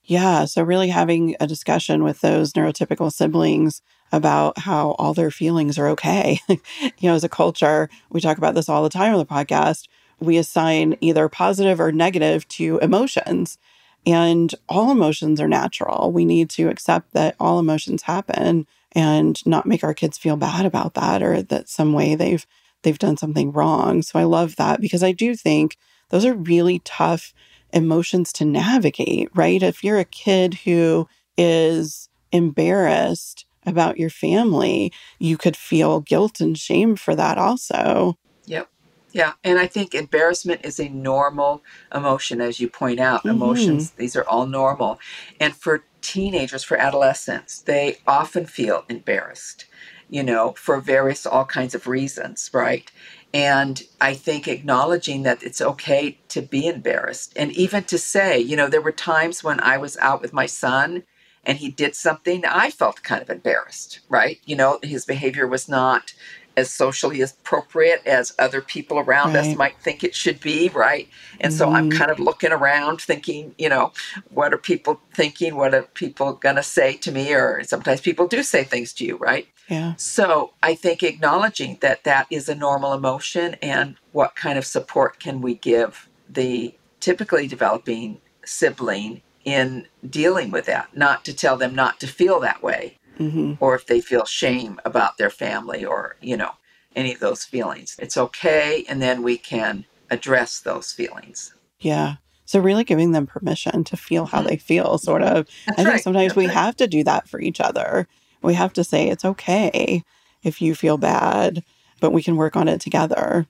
Yeah 0.04 0.46
so 0.46 0.62
really 0.62 0.90
having 0.90 1.36
a 1.40 1.48
discussion 1.48 2.04
with 2.04 2.22
those 2.22 2.54
neurotypical 2.54 3.12
siblings 3.12 3.82
about 4.12 4.60
how 4.60 4.92
all 5.00 5.16
their 5.16 5.32
feelings 5.32 5.80
are 5.80 5.88
okay. 5.88 6.40
You 6.48 7.10
know 7.10 7.16
as 7.16 7.24
a 7.24 7.30
culture 7.30 7.90
we 8.12 8.22
talk 8.22 8.38
about 8.38 8.54
this 8.54 8.70
all 8.70 8.84
the 8.84 8.90
time 8.90 9.14
on 9.14 9.20
the 9.20 9.26
podcast 9.26 9.88
we 10.24 10.38
assign 10.38 10.98
either 11.02 11.28
positive 11.30 11.80
or 11.80 11.92
negative 11.92 12.48
to 12.50 12.78
emotions. 12.80 13.58
And 14.06 14.54
all 14.68 14.92
emotions 14.92 15.40
are 15.40 15.48
natural. 15.48 16.12
We 16.12 16.26
need 16.26 16.50
to 16.52 16.70
accept 16.70 17.14
that 17.14 17.36
all 17.40 17.60
emotions 17.60 18.04
happen 18.04 18.68
and 18.92 19.46
not 19.46 19.66
make 19.66 19.84
our 19.84 19.94
kids 19.94 20.18
feel 20.18 20.36
bad 20.36 20.66
about 20.66 20.94
that 20.96 21.24
or 21.24 21.42
that 21.42 21.70
some 21.70 21.94
way 21.94 22.16
they've 22.16 22.46
they've 22.84 23.00
done 23.00 23.16
something 23.16 23.52
wrong. 23.54 24.02
So 24.02 24.20
I 24.20 24.24
love 24.24 24.58
that 24.58 24.82
because 24.82 25.04
I 25.04 25.14
do 25.14 25.36
think 25.36 25.78
those 26.10 26.26
are 26.26 26.34
really 26.34 26.80
tough 26.80 27.34
emotions 27.72 28.34
to 28.34 28.46
navigate, 28.46 29.30
right? 29.34 29.64
If 29.64 29.84
you're 29.84 30.00
a 30.00 30.06
kid 30.06 30.54
who 30.66 31.08
is 31.38 32.10
embarrassed 32.32 33.46
about 33.66 33.98
your 33.98 34.10
family, 34.10 34.92
you 35.18 35.38
could 35.38 35.56
feel 35.56 36.02
guilt 36.02 36.42
and 36.42 36.58
shame 36.58 36.96
for 36.96 37.16
that 37.16 37.38
also. 37.38 38.18
Yep. 38.46 38.70
Yeah, 39.14 39.34
and 39.44 39.60
I 39.60 39.68
think 39.68 39.94
embarrassment 39.94 40.66
is 40.66 40.80
a 40.80 40.90
normal 40.90 41.64
emotion, 41.94 42.42
as 42.42 42.60
you 42.60 42.68
point 42.68 43.00
out. 43.00 43.20
Mm-hmm. 43.20 43.30
Emotions, 43.30 43.92
these 43.92 44.16
are 44.16 44.28
all 44.28 44.48
normal. 44.48 45.00
And 45.40 45.56
for 45.56 45.84
teenagers, 46.02 46.64
for 46.64 46.78
adolescents, 46.78 47.62
they 47.62 48.00
often 48.08 48.48
feel 48.48 48.86
embarrassed, 48.90 49.66
you 50.10 50.24
know, 50.24 50.54
for 50.58 50.82
various, 50.82 51.28
all 51.28 51.46
kinds 51.46 51.76
of 51.76 51.86
reasons, 51.88 52.50
right? 52.54 52.92
And 53.36 53.84
I 54.02 54.16
think 54.16 54.48
acknowledging 54.48 55.24
that 55.24 55.44
it's 55.44 55.62
okay 55.62 56.18
to 56.30 56.42
be 56.42 56.68
embarrassed 56.68 57.34
and 57.36 57.52
even 57.52 57.84
to 57.86 57.98
say, 57.98 58.40
you 58.40 58.56
know, 58.56 58.68
there 58.68 58.82
were 58.82 58.92
times 58.92 59.44
when 59.44 59.60
I 59.60 59.78
was 59.78 59.96
out 59.98 60.22
with 60.22 60.34
my 60.34 60.46
son 60.46 61.04
and 61.44 61.58
he 61.58 61.70
did 61.70 61.96
something, 61.96 62.46
I 62.46 62.70
felt 62.70 63.04
kind 63.04 63.22
of 63.22 63.30
embarrassed, 63.30 64.00
right? 64.08 64.40
You 64.46 64.56
know, 64.56 64.80
his 64.82 65.06
behavior 65.06 65.48
was 65.48 65.68
not 65.68 66.14
as 66.56 66.72
socially 66.72 67.22
appropriate 67.22 68.06
as 68.06 68.34
other 68.40 68.62
people 68.62 69.00
around 69.00 69.34
right. 69.34 69.48
us 69.48 69.56
might 69.56 69.80
think 69.80 70.04
it 70.04 70.16
should 70.16 70.40
be, 70.40 70.70
right? 70.70 71.10
And 71.40 71.52
mm-hmm. 71.52 71.58
so 71.58 71.70
I'm 71.72 71.90
mm-hmm. 71.90 71.98
kind 71.98 72.12
of 72.12 72.20
looking 72.20 72.52
around 72.52 73.02
thinking, 73.02 73.56
you 73.58 73.70
know, 73.70 73.94
what 74.30 74.54
are 74.54 74.58
people 74.58 75.02
thinking? 75.14 75.56
What 75.56 75.74
are 75.74 75.84
people 75.84 76.34
going 76.34 76.56
to 76.56 76.64
say 76.64 76.94
to 76.98 77.12
me? 77.12 77.34
Or 77.34 77.64
sometimes 77.64 78.02
people 78.02 78.28
do 78.28 78.44
say 78.44 78.64
things 78.64 78.94
to 78.94 79.06
you, 79.06 79.18
right? 79.18 79.48
Yeah. 79.70 79.94
So 79.98 80.54
I 80.62 80.76
think 80.76 81.04
acknowledging 81.04 81.78
that 81.82 82.04
that 82.04 82.28
is 82.30 82.50
a 82.50 82.56
normal 82.56 82.94
emotion 82.94 83.56
and 83.62 83.96
what 84.12 84.36
kind 84.36 84.58
of 84.58 84.66
support 84.66 85.20
can 85.20 85.42
we 85.42 85.56
give 85.56 86.10
the 86.30 86.76
typically 87.00 87.48
developing 87.48 88.20
sibling 88.46 89.22
in 89.46 89.88
dealing 90.10 90.52
with 90.52 90.66
that, 90.66 90.96
not 90.96 91.26
to 91.26 91.34
tell 91.34 91.58
them 91.58 91.76
not 91.76 92.00
to 92.00 92.08
feel 92.08 92.40
that 92.40 92.64
way, 92.64 92.98
mm-hmm. 93.20 93.54
or 93.60 93.76
if 93.76 93.86
they 93.86 94.02
feel 94.02 94.26
shame 94.26 94.80
about 94.86 95.18
their 95.18 95.30
family 95.30 95.86
or, 95.86 96.16
you 96.22 96.38
know, 96.38 96.52
any 96.96 97.14
of 97.14 97.20
those 97.20 97.44
feelings. 97.44 97.96
It's 98.00 98.18
okay. 98.18 98.86
And 98.88 99.02
then 99.02 99.24
we 99.24 99.38
can 99.38 99.86
address 100.10 100.60
those 100.60 100.92
feelings. 100.92 101.54
Yeah. 101.80 102.16
So 102.46 102.60
really 102.60 102.84
giving 102.84 103.12
them 103.12 103.26
permission 103.26 103.84
to 103.86 103.98
feel 103.98 104.26
how 104.26 104.40
mm-hmm. 104.40 104.48
they 104.48 104.58
feel, 104.58 104.98
sort 104.98 105.24
of. 105.24 105.48
That's 105.66 105.80
I 105.80 105.84
think 105.84 105.88
right. 105.88 106.04
sometimes 106.04 106.28
That's 106.30 106.38
we 106.38 106.48
right. 106.48 106.54
have 106.54 106.76
to 106.78 106.88
do 106.88 107.04
that 107.04 107.28
for 107.28 107.40
each 107.40 107.60
other. 107.60 108.08
We 108.42 108.54
have 108.54 108.74
to 108.74 108.84
say 108.84 109.10
it's 109.10 109.26
okay 109.26 110.04
if 110.44 110.62
you 110.62 110.76
feel 110.76 110.98
bad, 110.98 111.64
but 112.00 112.12
we 112.12 112.22
can 112.22 112.36
work 112.36 112.56
on 112.56 112.68
it 112.68 112.82
together. 112.82 113.48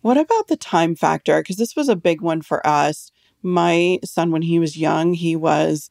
What 0.00 0.18
about 0.18 0.48
the 0.48 0.56
time 0.56 0.96
factor? 0.96 1.40
Because 1.40 1.56
this 1.56 1.76
was 1.76 1.88
a 1.88 1.96
big 1.96 2.20
one 2.20 2.42
for 2.42 2.66
us. 2.66 3.10
My 3.42 3.98
son, 4.04 4.30
when 4.32 4.42
he 4.42 4.58
was 4.58 4.76
young, 4.76 5.14
he 5.14 5.36
was 5.36 5.90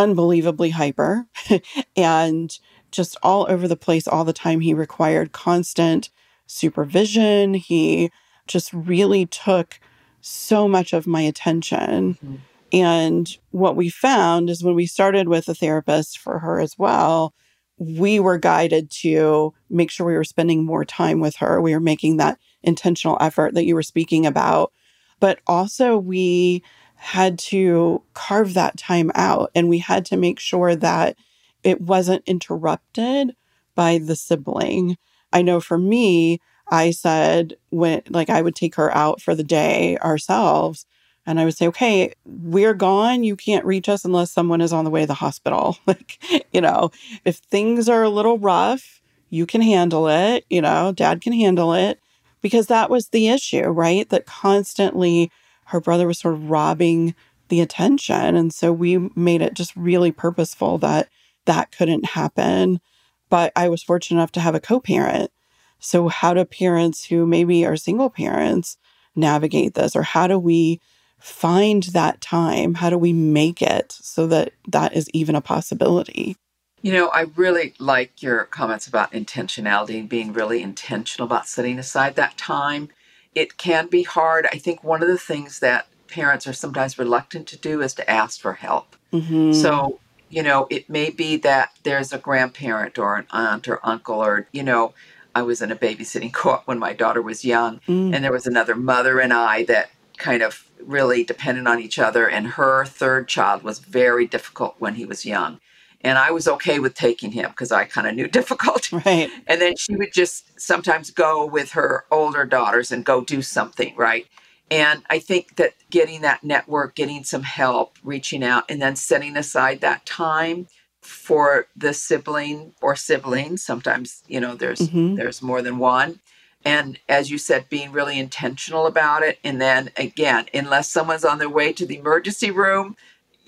unbelievably 0.00 0.70
hyper 0.70 1.26
and 1.96 2.58
just 2.90 3.18
all 3.22 3.46
over 3.50 3.68
the 3.68 3.76
place 3.76 4.08
all 4.08 4.24
the 4.24 4.32
time. 4.32 4.60
He 4.60 4.72
required 4.72 5.32
constant 5.32 6.08
supervision. 6.46 7.54
He 7.54 8.10
just 8.46 8.72
really 8.72 9.26
took 9.26 9.78
so 10.22 10.66
much 10.66 10.92
of 10.92 11.06
my 11.06 11.20
attention. 11.20 12.14
Mm-hmm. 12.14 12.34
And 12.72 13.36
what 13.50 13.76
we 13.76 13.90
found 13.90 14.48
is 14.48 14.64
when 14.64 14.74
we 14.74 14.86
started 14.86 15.28
with 15.28 15.48
a 15.48 15.54
therapist 15.54 16.18
for 16.18 16.38
her 16.38 16.60
as 16.60 16.78
well, 16.78 17.34
we 17.76 18.20
were 18.20 18.38
guided 18.38 18.90
to 18.90 19.52
make 19.68 19.90
sure 19.90 20.06
we 20.06 20.14
were 20.14 20.24
spending 20.24 20.64
more 20.64 20.84
time 20.84 21.20
with 21.20 21.36
her. 21.36 21.60
We 21.60 21.74
were 21.74 21.80
making 21.80 22.16
that 22.18 22.38
intentional 22.62 23.18
effort 23.20 23.54
that 23.54 23.64
you 23.64 23.74
were 23.74 23.82
speaking 23.82 24.24
about. 24.24 24.72
But 25.18 25.40
also, 25.46 25.98
we 25.98 26.62
had 27.00 27.38
to 27.38 28.02
carve 28.12 28.52
that 28.52 28.76
time 28.76 29.10
out 29.14 29.50
and 29.54 29.70
we 29.70 29.78
had 29.78 30.04
to 30.04 30.18
make 30.18 30.38
sure 30.38 30.76
that 30.76 31.16
it 31.64 31.80
wasn't 31.80 32.22
interrupted 32.26 33.34
by 33.74 33.96
the 33.96 34.14
sibling. 34.14 34.98
I 35.32 35.40
know 35.40 35.60
for 35.60 35.78
me, 35.78 36.40
I 36.68 36.90
said 36.90 37.56
when 37.70 38.02
like 38.10 38.28
I 38.28 38.42
would 38.42 38.54
take 38.54 38.74
her 38.74 38.94
out 38.94 39.22
for 39.22 39.34
the 39.34 39.42
day 39.42 39.96
ourselves 39.98 40.84
and 41.24 41.40
I 41.40 41.46
would 41.46 41.56
say, 41.56 41.68
okay, 41.68 42.12
we're 42.26 42.74
gone. 42.74 43.24
You 43.24 43.34
can't 43.34 43.64
reach 43.64 43.88
us 43.88 44.04
unless 44.04 44.30
someone 44.30 44.60
is 44.60 44.72
on 44.72 44.84
the 44.84 44.90
way 44.90 45.00
to 45.00 45.06
the 45.06 45.14
hospital. 45.14 45.78
like, 45.86 46.18
you 46.52 46.60
know, 46.60 46.90
if 47.24 47.36
things 47.36 47.88
are 47.88 48.02
a 48.02 48.10
little 48.10 48.38
rough, 48.38 49.00
you 49.30 49.46
can 49.46 49.62
handle 49.62 50.06
it. 50.06 50.44
You 50.50 50.60
know, 50.60 50.92
dad 50.92 51.22
can 51.22 51.32
handle 51.32 51.72
it 51.72 51.98
because 52.42 52.66
that 52.66 52.90
was 52.90 53.08
the 53.08 53.28
issue, 53.28 53.64
right? 53.64 54.06
That 54.10 54.26
constantly 54.26 55.30
her 55.70 55.80
brother 55.80 56.06
was 56.06 56.18
sort 56.18 56.34
of 56.34 56.50
robbing 56.50 57.14
the 57.48 57.60
attention. 57.60 58.36
And 58.36 58.52
so 58.52 58.72
we 58.72 59.10
made 59.14 59.40
it 59.40 59.54
just 59.54 59.74
really 59.76 60.10
purposeful 60.12 60.78
that 60.78 61.08
that 61.46 61.70
couldn't 61.72 62.04
happen. 62.06 62.80
But 63.28 63.52
I 63.54 63.68
was 63.68 63.82
fortunate 63.82 64.18
enough 64.18 64.32
to 64.32 64.40
have 64.40 64.54
a 64.54 64.60
co 64.60 64.80
parent. 64.80 65.30
So, 65.78 66.08
how 66.08 66.34
do 66.34 66.44
parents 66.44 67.04
who 67.04 67.24
maybe 67.24 67.64
are 67.64 67.76
single 67.76 68.10
parents 68.10 68.76
navigate 69.14 69.74
this? 69.74 69.94
Or 69.94 70.02
how 70.02 70.26
do 70.26 70.38
we 70.38 70.80
find 71.20 71.84
that 71.84 72.20
time? 72.20 72.74
How 72.74 72.90
do 72.90 72.98
we 72.98 73.12
make 73.12 73.62
it 73.62 73.92
so 73.92 74.26
that 74.26 74.52
that 74.68 74.94
is 74.94 75.08
even 75.10 75.36
a 75.36 75.40
possibility? 75.40 76.36
You 76.82 76.92
know, 76.92 77.08
I 77.08 77.26
really 77.36 77.74
like 77.78 78.22
your 78.22 78.46
comments 78.46 78.86
about 78.86 79.12
intentionality 79.12 80.00
and 80.00 80.08
being 80.08 80.32
really 80.32 80.62
intentional 80.62 81.26
about 81.26 81.46
setting 81.46 81.78
aside 81.78 82.16
that 82.16 82.36
time 82.36 82.88
it 83.34 83.56
can 83.56 83.88
be 83.88 84.02
hard. 84.02 84.46
I 84.52 84.58
think 84.58 84.82
one 84.82 85.02
of 85.02 85.08
the 85.08 85.18
things 85.18 85.60
that 85.60 85.86
parents 86.08 86.46
are 86.46 86.52
sometimes 86.52 86.98
reluctant 86.98 87.46
to 87.48 87.56
do 87.56 87.82
is 87.82 87.94
to 87.94 88.10
ask 88.10 88.40
for 88.40 88.54
help. 88.54 88.96
Mm-hmm. 89.12 89.52
So, 89.52 90.00
you 90.28 90.42
know, 90.42 90.66
it 90.70 90.88
may 90.88 91.10
be 91.10 91.36
that 91.38 91.70
there's 91.82 92.12
a 92.12 92.18
grandparent 92.18 92.98
or 92.98 93.16
an 93.16 93.26
aunt 93.30 93.68
or 93.68 93.84
uncle, 93.84 94.22
or, 94.22 94.46
you 94.52 94.62
know, 94.62 94.94
I 95.34 95.42
was 95.42 95.62
in 95.62 95.70
a 95.70 95.76
babysitting 95.76 96.32
co 96.32 96.50
op 96.50 96.66
when 96.66 96.78
my 96.78 96.92
daughter 96.92 97.22
was 97.22 97.44
young, 97.44 97.80
mm. 97.88 98.14
and 98.14 98.24
there 98.24 98.32
was 98.32 98.46
another 98.46 98.74
mother 98.74 99.20
and 99.20 99.32
I 99.32 99.64
that 99.64 99.90
kind 100.16 100.42
of 100.42 100.66
really 100.82 101.24
depended 101.24 101.66
on 101.66 101.80
each 101.80 101.98
other. 101.98 102.28
And 102.28 102.46
her 102.46 102.84
third 102.84 103.28
child 103.28 103.62
was 103.62 103.78
very 103.78 104.26
difficult 104.26 104.76
when 104.78 104.94
he 104.94 105.04
was 105.04 105.24
young 105.24 105.60
and 106.02 106.18
I 106.18 106.30
was 106.30 106.48
okay 106.48 106.78
with 106.78 106.94
taking 106.94 107.32
him 107.32 107.50
because 107.50 107.72
I 107.72 107.84
kind 107.84 108.06
of 108.06 108.14
knew 108.14 108.28
difficulty. 108.40 108.96
Right. 108.96 109.30
And 109.46 109.60
then 109.60 109.76
she 109.76 109.96
would 109.96 110.12
just 110.12 110.58
sometimes 110.60 111.10
go 111.10 111.44
with 111.44 111.72
her 111.72 112.04
older 112.10 112.44
daughters 112.44 112.92
and 112.92 113.04
go 113.04 113.22
do 113.22 113.42
something, 113.42 113.94
right? 113.96 114.26
And 114.70 115.02
I 115.10 115.18
think 115.18 115.56
that 115.56 115.74
getting 115.90 116.20
that 116.20 116.44
network, 116.44 116.94
getting 116.94 117.24
some 117.24 117.42
help, 117.42 117.98
reaching 118.04 118.44
out, 118.44 118.64
and 118.68 118.80
then 118.80 118.94
setting 118.94 119.36
aside 119.36 119.80
that 119.80 120.06
time 120.06 120.68
for 121.00 121.66
the 121.76 121.92
sibling 121.92 122.72
or 122.80 122.94
siblings. 122.94 123.64
Sometimes, 123.64 124.22
you 124.28 124.38
know, 124.38 124.54
there's 124.54 124.80
mm-hmm. 124.80 125.16
there's 125.16 125.42
more 125.42 125.60
than 125.60 125.78
one. 125.78 126.20
And 126.64 126.98
as 127.08 127.30
you 127.30 127.38
said, 127.38 127.68
being 127.68 127.90
really 127.90 128.18
intentional 128.18 128.86
about 128.86 129.22
it. 129.22 129.38
And 129.42 129.60
then 129.60 129.90
again, 129.96 130.46
unless 130.52 130.90
someone's 130.90 131.24
on 131.24 131.38
their 131.38 131.48
way 131.48 131.72
to 131.72 131.86
the 131.86 131.98
emergency 131.98 132.50
room, 132.50 132.96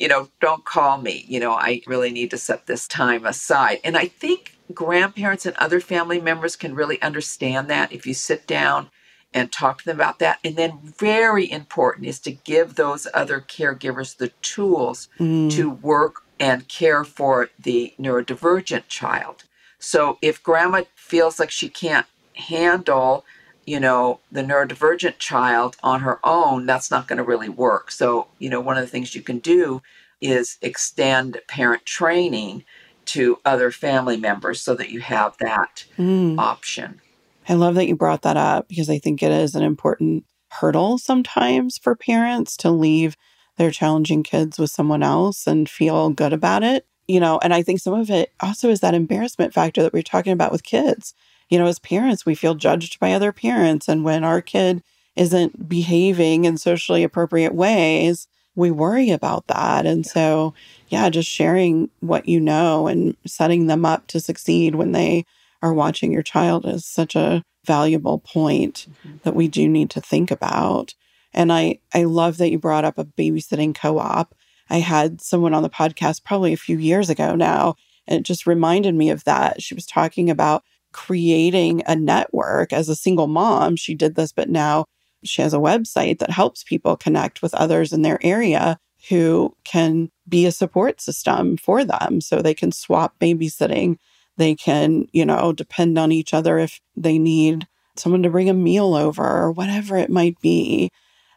you 0.03 0.09
know, 0.09 0.29
don't 0.41 0.65
call 0.65 1.01
me. 1.01 1.25
You 1.29 1.39
know, 1.39 1.53
I 1.53 1.81
really 1.87 2.11
need 2.11 2.33
to 2.33 2.37
set 2.37 2.67
this 2.67 2.89
time 2.89 3.25
aside. 3.25 3.79
And 3.85 3.97
I 3.97 4.09
think 4.09 4.59
grandparents 4.75 5.47
and 5.47 5.55
other 5.59 5.79
family 5.79 6.21
members 6.21 6.57
can 6.57 6.75
really 6.75 7.01
understand 7.01 7.71
that 7.71 7.93
if 7.93 8.05
you 8.05 8.13
sit 8.13 8.49
down 8.49 8.91
and 9.33 9.53
talk 9.53 9.79
to 9.79 9.85
them 9.85 9.97
about 9.97 10.19
that. 10.19 10.41
And 10.43 10.57
then, 10.57 10.81
very 10.83 11.49
important 11.49 12.07
is 12.07 12.19
to 12.21 12.33
give 12.33 12.75
those 12.75 13.07
other 13.15 13.41
caregivers 13.41 14.17
the 14.17 14.33
tools 14.43 15.09
mm. 15.21 15.49
to 15.53 15.71
work 15.71 16.25
and 16.41 16.67
care 16.67 17.05
for 17.05 17.51
the 17.57 17.95
neurodivergent 17.97 18.89
child. 18.89 19.45
So, 19.79 20.19
if 20.21 20.43
grandma 20.43 20.83
feels 20.97 21.39
like 21.39 21.53
she 21.53 21.69
can't 21.69 22.07
handle 22.35 23.25
you 23.65 23.79
know, 23.79 24.21
the 24.31 24.43
neurodivergent 24.43 25.19
child 25.19 25.77
on 25.83 26.01
her 26.01 26.19
own, 26.25 26.67
that's 26.67 26.91
not 26.91 27.07
going 27.07 27.19
to 27.19 27.23
really 27.23 27.49
work. 27.49 27.91
So, 27.91 28.27
you 28.39 28.51
know, 28.51 28.61
one 28.61 28.77
of 28.77 28.83
the 28.83 28.89
things 28.91 29.15
you 29.15 29.23
can 29.23 29.39
do 29.39 29.83
is 30.21 30.59
extend 30.63 31.39
parent 31.49 31.85
training 31.85 32.65
to 33.05 33.39
other 33.45 33.71
family 33.71 34.17
members 34.17 34.61
so 34.61 34.75
that 34.75 34.91
you 34.91 35.01
have 35.01 35.37
that 35.39 35.85
mm. 35.99 36.39
option. 36.39 37.01
I 37.49 37.55
love 37.55 37.75
that 37.75 37.89
you 37.89 37.97
brought 37.97 38.23
that 38.23 38.37
up 38.37 38.69
because 38.69 38.89
I 38.89 38.99
think 38.99 39.23
it 39.23 39.33
is 39.33 39.55
an 39.55 39.65
important 39.65 40.25
hurdle 40.51 40.99
sometimes 40.99 41.79
for 41.79 41.97
parents 41.97 42.57
to 42.59 42.71
leave 42.71 43.17
their 43.57 43.71
challenging 43.71 44.23
kids 44.23 44.59
with 44.59 44.71
someone 44.71 45.03
else 45.03 45.47
and 45.47 45.69
feel 45.69 46.11
good 46.11 46.33
about 46.33 46.63
it. 46.63 46.87
You 47.09 47.19
know, 47.19 47.41
and 47.43 47.53
I 47.53 47.63
think 47.63 47.81
some 47.81 47.95
of 47.95 48.11
it 48.11 48.33
also 48.41 48.71
is 48.71 48.81
that 48.81 48.95
embarrassment 48.95 49.53
factor 49.53 49.83
that 49.83 49.93
we 49.93 50.01
are 50.01 50.05
talking 50.05 50.33
about 50.33 50.53
with 50.53 50.63
kids 50.63 51.15
you 51.53 51.59
know, 51.59 51.67
as 51.67 51.79
parents, 51.79 52.25
we 52.25 52.35
feel 52.35 52.55
judged 52.55 52.99
by 52.99 53.13
other 53.13 53.31
parents. 53.31 53.87
And 53.87 54.05
when 54.05 54.25
our 54.25 54.41
kid 54.41 54.83
isn't 55.17 55.69
behaving 55.69 56.47
in 56.47 56.57
socially 56.57 57.03
appropriate 57.03 57.55
ways, 57.55 58.27
we 58.55 58.71
worry 58.71 59.11
about 59.11 59.49
that. 59.49 59.85
And 59.85 60.07
so, 60.07 60.55
yeah, 60.89 61.11
just 61.11 61.29
sharing 61.29 61.91
what 62.01 62.27
you 62.27 62.41
know 62.41 62.87
and 62.87 63.19
setting 63.27 63.67
them 63.67 63.85
up 63.85 64.07
to 64.07 64.19
succeed 64.19 64.77
when 64.77 64.93
they 64.93 65.27
are 65.61 65.75
watching 65.75 66.11
your 66.11 66.23
child 66.23 66.65
is 66.65 66.87
such 66.87 67.15
a 67.15 67.45
valuable 67.67 68.21
point 68.21 68.87
mm-hmm. 68.89 69.19
that 69.23 69.37
we 69.37 69.47
do 69.47 69.69
need 69.69 69.91
to 69.91 70.01
think 70.01 70.31
about. 70.31 70.95
And 71.35 71.53
I, 71.53 71.81
I 71.93 72.05
love 72.05 72.39
that 72.39 72.51
you 72.51 72.59
brought 72.59 72.87
up 72.87 72.97
a 72.97 73.05
babysitting 73.05 73.75
co 73.75 73.99
op. 73.99 74.35
I 74.71 74.79
had 74.79 75.21
someone 75.21 75.53
on 75.53 75.63
the 75.63 75.69
podcast 75.69 76.25
probably 76.25 76.55
a 76.55 76.57
few 76.57 76.79
years 76.79 77.11
ago 77.11 77.35
now, 77.35 77.75
and 78.07 78.21
it 78.21 78.23
just 78.25 78.47
reminded 78.47 78.95
me 78.95 79.11
of 79.11 79.25
that. 79.25 79.61
She 79.61 79.75
was 79.75 79.85
talking 79.85 80.31
about 80.31 80.65
creating 80.93 81.83
a 81.87 81.97
network 81.97 82.73
as 82.73 82.89
a 82.89 82.97
single 82.97 83.27
mom. 83.27 83.77
She 83.77 83.95
did 83.95 84.15
this, 84.15 84.33
but 84.33 84.49
now 84.49 84.85
she 85.25 85.43
has 85.43 85.55
a 85.55 85.59
website 85.59 86.19
that 86.19 86.31
helps 86.31 86.65
people 86.65 86.97
connect 86.97 87.43
with 87.43 87.55
others 87.55 87.93
in 87.93 88.03
their 88.03 88.19
area 88.23 88.79
who 89.09 89.57
can 89.65 90.11
be 90.29 90.47
a 90.47 90.53
support 90.53 91.01
system 91.01 91.57
for 91.57 91.85
them 91.85 92.21
so 92.21 92.41
they 92.41 92.55
can 92.55 92.73
swap 92.73 93.19
babysitting. 93.21 93.97
They 94.37 94.55
can, 94.55 95.07
you 95.13 95.27
know, 95.27 95.53
depend 95.53 95.99
on 95.99 96.13
each 96.13 96.33
other 96.33 96.59
if 96.59 96.81
they 96.97 97.19
need 97.19 97.67
someone 97.97 98.23
to 98.23 98.31
bring 98.31 98.49
a 98.49 98.55
meal 98.55 98.95
over 98.95 99.23
or 99.23 99.53
whatever 99.53 99.97
it 99.97 100.11
might 100.11 100.41
be. 100.41 100.91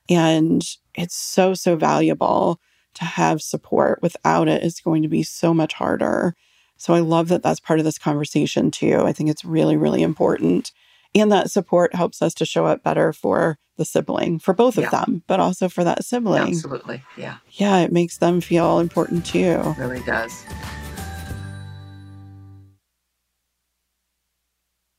And 0.10 0.64
it's 0.94 1.16
so, 1.16 1.54
so 1.54 1.76
valuable 1.76 2.60
to 2.96 3.06
have 3.06 3.42
support. 3.42 4.02
Without 4.02 4.48
it, 4.48 4.64
it's 4.64 4.80
going 4.80 5.02
to 5.02 5.10
be 5.10 5.24
so 5.24 5.54
much 5.54 5.74
harder. 5.74 6.36
So 6.78 6.94
I 6.94 7.00
love 7.00 7.30
that 7.30 7.44
that's 7.44 7.60
part 7.60 7.80
of 7.80 7.86
this 7.86 7.98
conversation 7.98 8.72
too. 8.72 9.02
I 9.02 9.14
think 9.14 9.30
it's 9.30 9.46
really, 9.46 9.78
really 9.78 10.04
important. 10.04 10.72
And 11.14 11.32
that 11.32 11.50
support 11.50 11.96
helps 11.96 12.22
us 12.22 12.34
to 12.36 12.46
show 12.46 12.66
up 12.66 12.84
better 12.84 13.14
for 13.14 13.58
the 13.78 13.86
sibling, 13.86 14.40
for 14.40 14.54
both 14.54 14.78
yeah. 14.78 14.86
of 14.86 14.92
them, 14.92 15.24
but 15.28 15.40
also 15.40 15.70
for 15.70 15.84
that 15.84 16.04
sibling. 16.04 16.44
Absolutely. 16.44 17.04
Yeah. 17.18 17.38
Yeah, 17.52 17.80
it 17.80 17.92
makes 17.92 18.18
them 18.18 18.42
feel 18.42 18.80
important 18.80 19.26
too. 19.26 19.40
It 19.62 19.78
really 19.78 20.02
does. 20.02 20.44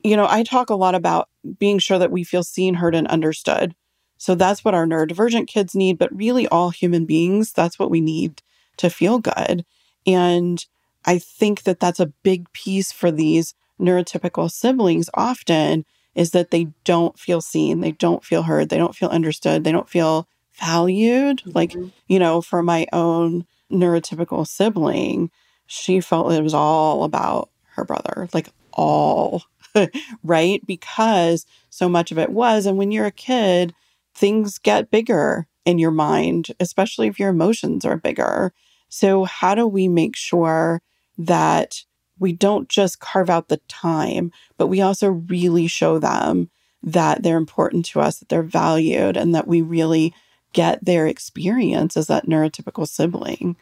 You 0.03 0.17
know, 0.17 0.27
I 0.29 0.43
talk 0.43 0.71
a 0.71 0.75
lot 0.75 0.95
about 0.95 1.29
being 1.59 1.79
sure 1.79 1.99
that 1.99 2.13
we 2.13 2.23
feel 2.23 2.43
seen, 2.43 2.75
heard, 2.75 2.95
and 2.95 3.09
understood. 3.09 3.75
So 4.19 4.35
that's 4.35 4.65
what 4.65 4.75
our 4.75 4.87
neurodivergent 4.87 5.49
kids 5.49 5.75
need, 5.75 5.99
but 5.99 6.15
really 6.15 6.47
all 6.49 6.71
human 6.71 7.05
beings, 7.05 7.53
that's 7.53 7.79
what 7.79 7.91
we 7.91 8.01
need 8.01 8.41
to 8.79 8.89
feel 8.89 9.19
good. 9.19 9.65
And 10.07 10.65
I 11.07 11.19
think 11.19 11.63
that 11.63 11.81
that's 11.81 12.01
a 12.01 12.07
big 12.07 12.53
piece 12.53 12.93
for 12.93 13.11
these 13.11 13.55
neurotypical 13.81 14.51
siblings 14.51 15.09
often 15.15 15.85
is 16.15 16.31
that 16.31 16.51
they 16.51 16.69
don't 16.85 17.19
feel 17.19 17.41
seen, 17.41 17.81
they 17.81 17.93
don't 17.93 18.25
feel 18.25 18.43
heard, 18.43 18.71
they 18.71 18.79
don't 18.79 18.95
feel 18.95 19.11
understood, 19.11 19.65
they 19.65 19.73
don't 19.73 19.89
feel 19.89 20.27
valued. 20.55 21.39
Mm-hmm. 21.39 21.51
Like, 21.55 21.75
you 22.09 22.19
know, 22.19 22.41
for 22.41 22.63
my 22.63 22.87
own 22.93 23.47
neurotypical 23.71 24.47
sibling, 24.47 25.31
she 25.67 26.01
felt 26.01 26.33
it 26.33 26.43
was 26.43 26.55
all 26.55 27.05
about 27.05 27.51
her 27.75 27.85
brother, 27.85 28.29
like 28.33 28.49
all, 28.73 29.43
right? 30.25 30.65
Because 30.67 31.45
so 31.71 31.89
much 31.89 32.11
of 32.11 32.19
it 32.19 32.31
was. 32.31 32.67
And 32.67 32.79
when 32.79 32.91
you're 32.93 33.07
a 33.07 33.13
kid, 33.13 33.75
things 34.15 34.59
get 34.59 34.91
bigger 34.91 35.47
in 35.65 35.79
your 35.79 35.91
mind, 35.91 36.49
especially 36.61 37.09
if 37.09 37.19
your 37.19 37.31
emotions 37.31 37.85
are 37.85 37.97
bigger. 37.97 38.53
So, 38.89 39.25
how 39.25 39.55
do 39.55 39.67
we 39.67 39.89
make 39.89 40.17
sure 40.17 40.81
that 41.19 41.83
we 42.19 42.33
don't 42.33 42.69
just 42.69 43.01
carve 43.01 43.29
out 43.29 43.49
the 43.49 43.61
time, 43.69 44.33
but 44.57 44.69
we 44.69 44.81
also 44.81 45.09
really 45.11 45.67
show 45.67 45.99
them 45.99 46.51
that 46.83 47.23
they're 47.23 47.37
important 47.37 47.85
to 47.87 48.01
us, 48.01 48.19
that 48.19 48.29
they're 48.29 48.43
valued, 48.43 49.17
and 49.17 49.35
that 49.35 49.49
we 49.49 49.61
really 49.61 50.15
get 50.53 50.85
their 50.85 51.07
experience 51.07 51.97
as 51.97 52.07
that 52.07 52.27
neurotypical 52.27 52.87
sibling. 52.89 53.57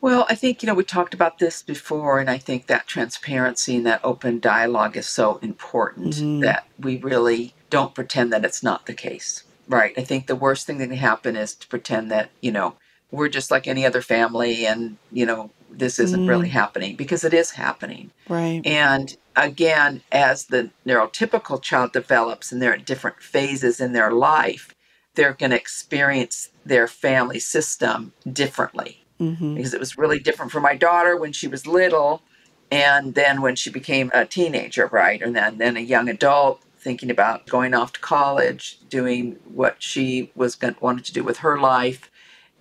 Well, 0.00 0.26
I 0.28 0.34
think, 0.34 0.62
you 0.62 0.66
know, 0.66 0.74
we 0.74 0.82
talked 0.82 1.14
about 1.14 1.38
this 1.38 1.62
before, 1.62 2.18
and 2.18 2.28
I 2.28 2.38
think 2.38 2.66
that 2.66 2.88
transparency 2.88 3.76
and 3.76 3.86
that 3.86 4.00
open 4.02 4.40
dialogue 4.40 4.96
is 4.96 5.08
so 5.08 5.36
important 5.42 6.14
mm-hmm. 6.16 6.40
that 6.40 6.66
we 6.80 6.96
really 6.96 7.54
don't 7.70 7.94
pretend 7.94 8.32
that 8.32 8.44
it's 8.44 8.64
not 8.64 8.86
the 8.86 8.94
case. 8.94 9.44
Right. 9.68 9.94
I 9.96 10.02
think 10.02 10.26
the 10.26 10.34
worst 10.34 10.66
thing 10.66 10.78
that 10.78 10.88
can 10.88 10.96
happen 10.96 11.36
is 11.36 11.54
to 11.54 11.68
pretend 11.68 12.10
that, 12.10 12.30
you 12.40 12.50
know, 12.50 12.74
we're 13.12 13.28
just 13.28 13.52
like 13.52 13.68
any 13.68 13.86
other 13.86 14.02
family 14.02 14.66
and, 14.66 14.96
you 15.12 15.24
know, 15.24 15.50
this 15.72 15.98
isn't 15.98 16.24
mm. 16.24 16.28
really 16.28 16.48
happening 16.48 16.96
because 16.96 17.24
it 17.24 17.34
is 17.34 17.50
happening. 17.50 18.10
Right. 18.28 18.62
And 18.64 19.16
again, 19.36 20.02
as 20.12 20.46
the 20.46 20.70
neurotypical 20.86 21.60
child 21.62 21.92
develops 21.92 22.52
and 22.52 22.60
they're 22.60 22.74
at 22.74 22.86
different 22.86 23.20
phases 23.20 23.80
in 23.80 23.92
their 23.92 24.12
life, 24.12 24.74
they're 25.14 25.34
going 25.34 25.50
to 25.50 25.56
experience 25.56 26.50
their 26.64 26.86
family 26.86 27.38
system 27.38 28.12
differently. 28.30 29.04
Mm-hmm. 29.20 29.54
Because 29.54 29.74
it 29.74 29.80
was 29.80 29.98
really 29.98 30.18
different 30.18 30.50
for 30.50 30.60
my 30.60 30.76
daughter 30.76 31.16
when 31.16 31.32
she 31.32 31.46
was 31.46 31.66
little 31.66 32.22
and 32.70 33.14
then 33.14 33.42
when 33.42 33.54
she 33.54 33.70
became 33.70 34.10
a 34.14 34.24
teenager, 34.24 34.86
right? 34.86 35.20
And 35.20 35.36
then, 35.36 35.58
then 35.58 35.76
a 35.76 35.80
young 35.80 36.08
adult 36.08 36.62
thinking 36.78 37.10
about 37.10 37.46
going 37.46 37.74
off 37.74 37.92
to 37.92 38.00
college, 38.00 38.78
doing 38.88 39.36
what 39.44 39.76
she 39.80 40.32
was 40.34 40.56
going 40.56 40.74
wanted 40.80 41.04
to 41.04 41.12
do 41.12 41.22
with 41.22 41.38
her 41.38 41.60
life. 41.60 42.10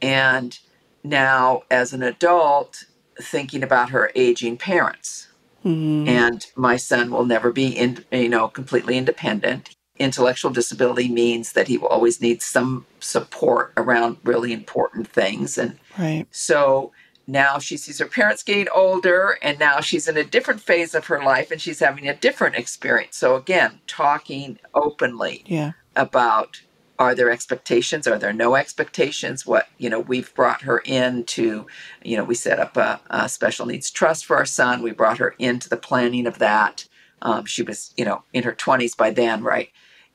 And 0.01 0.60
now 1.03 1.63
as 1.72 1.94
an 1.94 2.03
adult, 2.03 2.86
thinking 3.22 3.63
about 3.63 3.90
her 3.90 4.12
aging 4.16 4.58
parents. 4.58 5.28
Mm-hmm. 5.66 6.08
And 6.08 6.46
my 6.56 6.75
son 6.75 7.12
will 7.12 7.25
never 7.25 7.51
be 7.51 7.68
in, 7.68 8.04
you 8.12 8.30
know, 8.30 8.48
completely 8.48 8.98
independent. 8.98 9.75
Intellectual 10.00 10.51
disability 10.51 11.08
means 11.10 11.54
that 11.54 11.68
he 11.68 11.78
will 11.78 11.90
always 11.90 12.22
need 12.22 12.42
some 12.42 12.86
support 13.00 13.74
around 13.78 14.18
really 14.24 14.54
important 14.54 15.08
things. 15.08 15.58
And 15.58 15.78
right. 15.98 16.25
so 16.32 16.92
now 17.28 17.60
she 17.60 17.78
sees 17.78 18.00
her 18.00 18.08
parents 18.08 18.42
getting 18.44 18.68
older 18.74 19.38
and 19.42 19.60
now 19.60 19.80
she's 19.80 20.08
in 20.08 20.18
a 20.18 20.24
different 20.24 20.62
phase 20.62 20.96
of 20.96 21.06
her 21.06 21.24
life 21.24 21.51
and 21.51 21.62
she's 21.62 21.80
having 21.80 22.08
a 22.08 22.16
different 22.16 22.56
experience. 22.56 23.16
So 23.18 23.36
again, 23.36 23.80
talking 23.86 24.60
openly 24.74 25.44
yeah. 25.46 25.74
about 25.96 26.62
are 27.01 27.15
there 27.15 27.31
expectations? 27.31 28.08
Are 28.08 28.20
there 28.20 28.34
no 28.34 28.55
expectations? 28.55 29.46
What 29.48 29.67
you 29.79 29.89
know 29.89 30.01
we've 30.01 30.34
brought 30.36 30.63
her 30.63 30.81
in 30.86 31.25
to 31.25 31.67
you 32.03 32.17
know 32.17 32.25
we 32.25 32.36
set 32.36 32.60
up 32.60 32.77
a, 32.77 33.01
a 33.10 33.29
special 33.29 33.67
needs 33.67 33.91
trust 33.91 34.25
for 34.25 34.38
our 34.38 34.46
son. 34.46 34.84
We 34.84 34.91
brought 34.91 35.20
her 35.20 35.36
into 35.39 35.70
the 35.70 35.77
planning 35.77 36.27
of 36.27 36.39
that. 36.39 36.88
Um, 37.24 37.46
she 37.46 37.63
was 37.63 37.93
you 37.98 38.05
know 38.05 38.24
in 38.34 38.43
her 38.43 38.53
20s 38.53 38.98
by 38.98 39.12
then 39.12 39.43
right? 39.43 39.70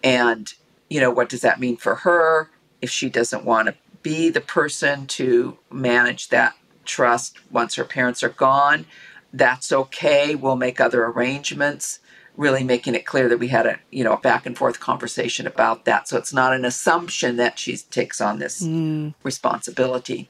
And 0.05 0.53
you 0.91 1.01
know 1.01 1.13
what 1.13 1.31
does 1.31 1.43
that 1.43 1.61
mean 1.61 1.79
for 1.79 1.97
her? 1.97 2.51
If 2.83 2.91
she 2.91 3.11
doesn't 3.11 3.45
want 3.45 3.69
to 3.69 3.77
be 4.03 4.31
the 4.31 4.43
person 4.43 5.07
to 5.09 5.59
manage 5.71 6.29
that 6.31 6.57
trust 6.87 7.39
once 7.53 7.77
her 7.77 7.85
parents 7.85 8.23
are 8.25 8.31
gone 8.31 8.87
that's 9.35 9.73
okay. 9.73 10.35
We'll 10.37 10.57
make 10.57 10.81
other 10.81 11.07
arrangements 11.07 12.01
really 12.37 12.65
making 12.65 12.95
it 12.95 13.07
clear 13.07 13.29
that 13.29 13.39
we 13.39 13.49
had 13.49 13.67
a 13.67 13.79
you 13.91 14.05
know 14.05 14.13
a 14.13 14.19
back 14.19 14.47
and 14.47 14.57
forth 14.57 14.81
conversation 14.81 15.47
about 15.47 15.85
that 15.85 16.09
so 16.09 16.17
it's 16.17 16.33
not 16.33 16.53
an 16.53 16.65
assumption 16.65 17.37
that 17.37 17.59
she 17.59 17.77
takes 17.77 18.21
on 18.21 18.39
this 18.39 18.63
mm. 18.63 19.15
responsibility 19.23 20.29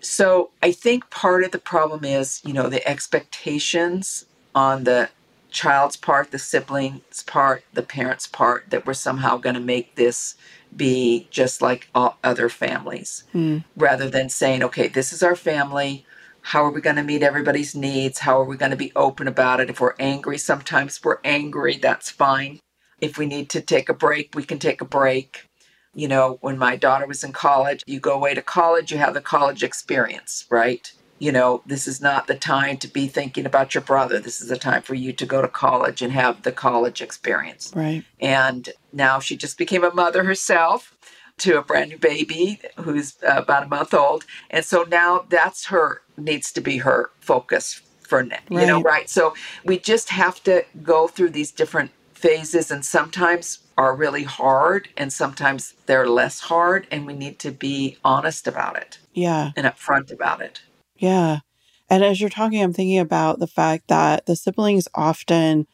so 0.00 0.50
i 0.62 0.70
think 0.70 1.08
part 1.10 1.44
of 1.44 1.50
the 1.50 1.58
problem 1.58 2.04
is 2.04 2.40
you 2.44 2.52
know 2.52 2.68
the 2.68 2.86
expectations 2.86 4.26
on 4.54 4.84
the 4.84 5.08
child's 5.50 5.96
part 5.96 6.30
the 6.30 6.38
sibling's 6.38 7.22
part 7.22 7.64
the 7.72 7.82
parent's 7.82 8.26
part 8.26 8.68
that 8.68 8.86
we're 8.86 8.94
somehow 8.94 9.36
going 9.36 9.54
to 9.54 9.60
make 9.60 9.94
this 9.94 10.34
be 10.76 11.26
just 11.30 11.62
like 11.62 11.88
all 11.94 12.18
other 12.22 12.50
families 12.50 13.24
mm. 13.34 13.64
rather 13.76 14.10
than 14.10 14.28
saying 14.28 14.62
okay 14.62 14.86
this 14.88 15.12
is 15.12 15.22
our 15.22 15.36
family 15.36 16.04
how 16.48 16.64
are 16.64 16.70
we 16.70 16.80
going 16.80 16.96
to 16.96 17.02
meet 17.02 17.22
everybody's 17.22 17.74
needs? 17.74 18.20
How 18.20 18.40
are 18.40 18.44
we 18.44 18.56
going 18.56 18.70
to 18.70 18.76
be 18.76 18.90
open 18.96 19.28
about 19.28 19.60
it? 19.60 19.68
If 19.68 19.82
we're 19.82 19.94
angry, 19.98 20.38
sometimes 20.38 21.04
we're 21.04 21.18
angry, 21.22 21.76
that's 21.76 22.10
fine. 22.10 22.58
If 23.02 23.18
we 23.18 23.26
need 23.26 23.50
to 23.50 23.60
take 23.60 23.90
a 23.90 23.94
break, 23.94 24.34
we 24.34 24.44
can 24.44 24.58
take 24.58 24.80
a 24.80 24.86
break. 24.86 25.46
You 25.94 26.08
know, 26.08 26.38
when 26.40 26.56
my 26.56 26.76
daughter 26.76 27.06
was 27.06 27.22
in 27.22 27.32
college, 27.32 27.82
you 27.86 28.00
go 28.00 28.14
away 28.14 28.32
to 28.32 28.40
college, 28.40 28.90
you 28.90 28.96
have 28.96 29.12
the 29.12 29.20
college 29.20 29.62
experience, 29.62 30.46
right? 30.48 30.90
You 31.18 31.32
know, 31.32 31.62
this 31.66 31.86
is 31.86 32.00
not 32.00 32.28
the 32.28 32.34
time 32.34 32.78
to 32.78 32.88
be 32.88 33.08
thinking 33.08 33.44
about 33.44 33.74
your 33.74 33.82
brother. 33.82 34.18
This 34.18 34.40
is 34.40 34.48
the 34.48 34.56
time 34.56 34.80
for 34.80 34.94
you 34.94 35.12
to 35.12 35.26
go 35.26 35.42
to 35.42 35.48
college 35.48 36.00
and 36.00 36.14
have 36.14 36.44
the 36.44 36.52
college 36.52 37.02
experience. 37.02 37.74
Right. 37.76 38.04
And 38.20 38.70
now 38.90 39.20
she 39.20 39.36
just 39.36 39.58
became 39.58 39.84
a 39.84 39.92
mother 39.92 40.24
herself 40.24 40.96
to 41.38 41.58
a 41.58 41.62
brand 41.62 41.90
new 41.90 41.98
baby 41.98 42.60
who's 42.76 43.16
uh, 43.22 43.34
about 43.36 43.64
a 43.64 43.68
month 43.68 43.94
old. 43.94 44.24
And 44.50 44.64
so 44.64 44.84
now 44.84 45.24
that's 45.28 45.66
her, 45.66 46.02
needs 46.16 46.52
to 46.52 46.60
be 46.60 46.78
her 46.78 47.10
focus 47.20 47.82
for, 48.00 48.22
right. 48.22 48.42
you 48.50 48.66
know, 48.66 48.80
right? 48.82 49.08
So 49.08 49.34
we 49.64 49.78
just 49.78 50.10
have 50.10 50.42
to 50.44 50.64
go 50.82 51.08
through 51.08 51.30
these 51.30 51.50
different 51.50 51.90
phases 52.14 52.70
and 52.70 52.84
sometimes 52.84 53.60
are 53.76 53.94
really 53.94 54.24
hard 54.24 54.88
and 54.96 55.12
sometimes 55.12 55.74
they're 55.86 56.08
less 56.08 56.40
hard 56.40 56.86
and 56.90 57.06
we 57.06 57.14
need 57.14 57.38
to 57.38 57.52
be 57.52 57.96
honest 58.04 58.48
about 58.48 58.76
it. 58.76 58.98
Yeah. 59.12 59.52
And 59.56 59.66
upfront 59.66 60.12
about 60.12 60.40
it. 60.40 60.62
Yeah. 60.96 61.40
And 61.88 62.04
as 62.04 62.20
you're 62.20 62.28
talking, 62.28 62.62
I'm 62.62 62.72
thinking 62.72 62.98
about 62.98 63.38
the 63.38 63.46
fact 63.46 63.88
that 63.88 64.26
the 64.26 64.36
siblings 64.36 64.88
often 64.94 65.66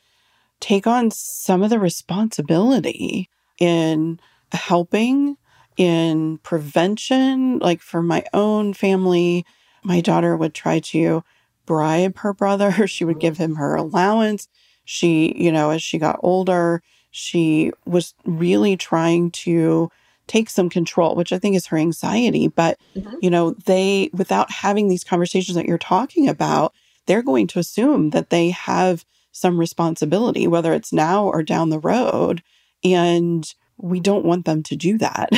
take 0.60 0.86
on 0.86 1.10
some 1.10 1.62
of 1.62 1.70
the 1.70 1.78
responsibility 1.78 3.30
in 3.58 4.20
helping 4.52 5.36
in 5.76 6.38
prevention. 6.38 7.58
Like 7.58 7.80
for 7.80 8.02
my 8.02 8.24
own 8.32 8.74
family, 8.74 9.44
my 9.82 10.00
daughter 10.00 10.36
would 10.36 10.54
try 10.54 10.80
to 10.80 11.24
bribe 11.66 12.18
her 12.18 12.32
brother. 12.32 12.72
She 12.86 13.04
would 13.04 13.20
give 13.20 13.38
him 13.38 13.56
her 13.56 13.74
allowance. 13.74 14.48
She, 14.84 15.34
you 15.36 15.50
know, 15.50 15.70
as 15.70 15.82
she 15.82 15.98
got 15.98 16.20
older, 16.22 16.82
she 17.10 17.72
was 17.86 18.14
really 18.24 18.76
trying 18.76 19.30
to 19.30 19.90
take 20.26 20.48
some 20.50 20.68
control, 20.68 21.14
which 21.14 21.32
I 21.32 21.38
think 21.38 21.56
is 21.56 21.66
her 21.66 21.76
anxiety. 21.76 22.48
But, 22.48 22.78
mm-hmm. 22.96 23.16
you 23.20 23.30
know, 23.30 23.52
they, 23.66 24.10
without 24.12 24.50
having 24.50 24.88
these 24.88 25.04
conversations 25.04 25.54
that 25.56 25.66
you're 25.66 25.78
talking 25.78 26.28
about, 26.28 26.74
they're 27.06 27.22
going 27.22 27.46
to 27.48 27.58
assume 27.58 28.10
that 28.10 28.30
they 28.30 28.50
have 28.50 29.04
some 29.32 29.58
responsibility, 29.58 30.46
whether 30.46 30.72
it's 30.72 30.92
now 30.92 31.26
or 31.26 31.42
down 31.42 31.70
the 31.70 31.78
road. 31.78 32.42
And 32.82 33.52
we 33.78 34.00
don't 34.00 34.24
want 34.24 34.44
them 34.44 34.62
to 34.62 34.76
do 34.76 34.98
that 34.98 35.30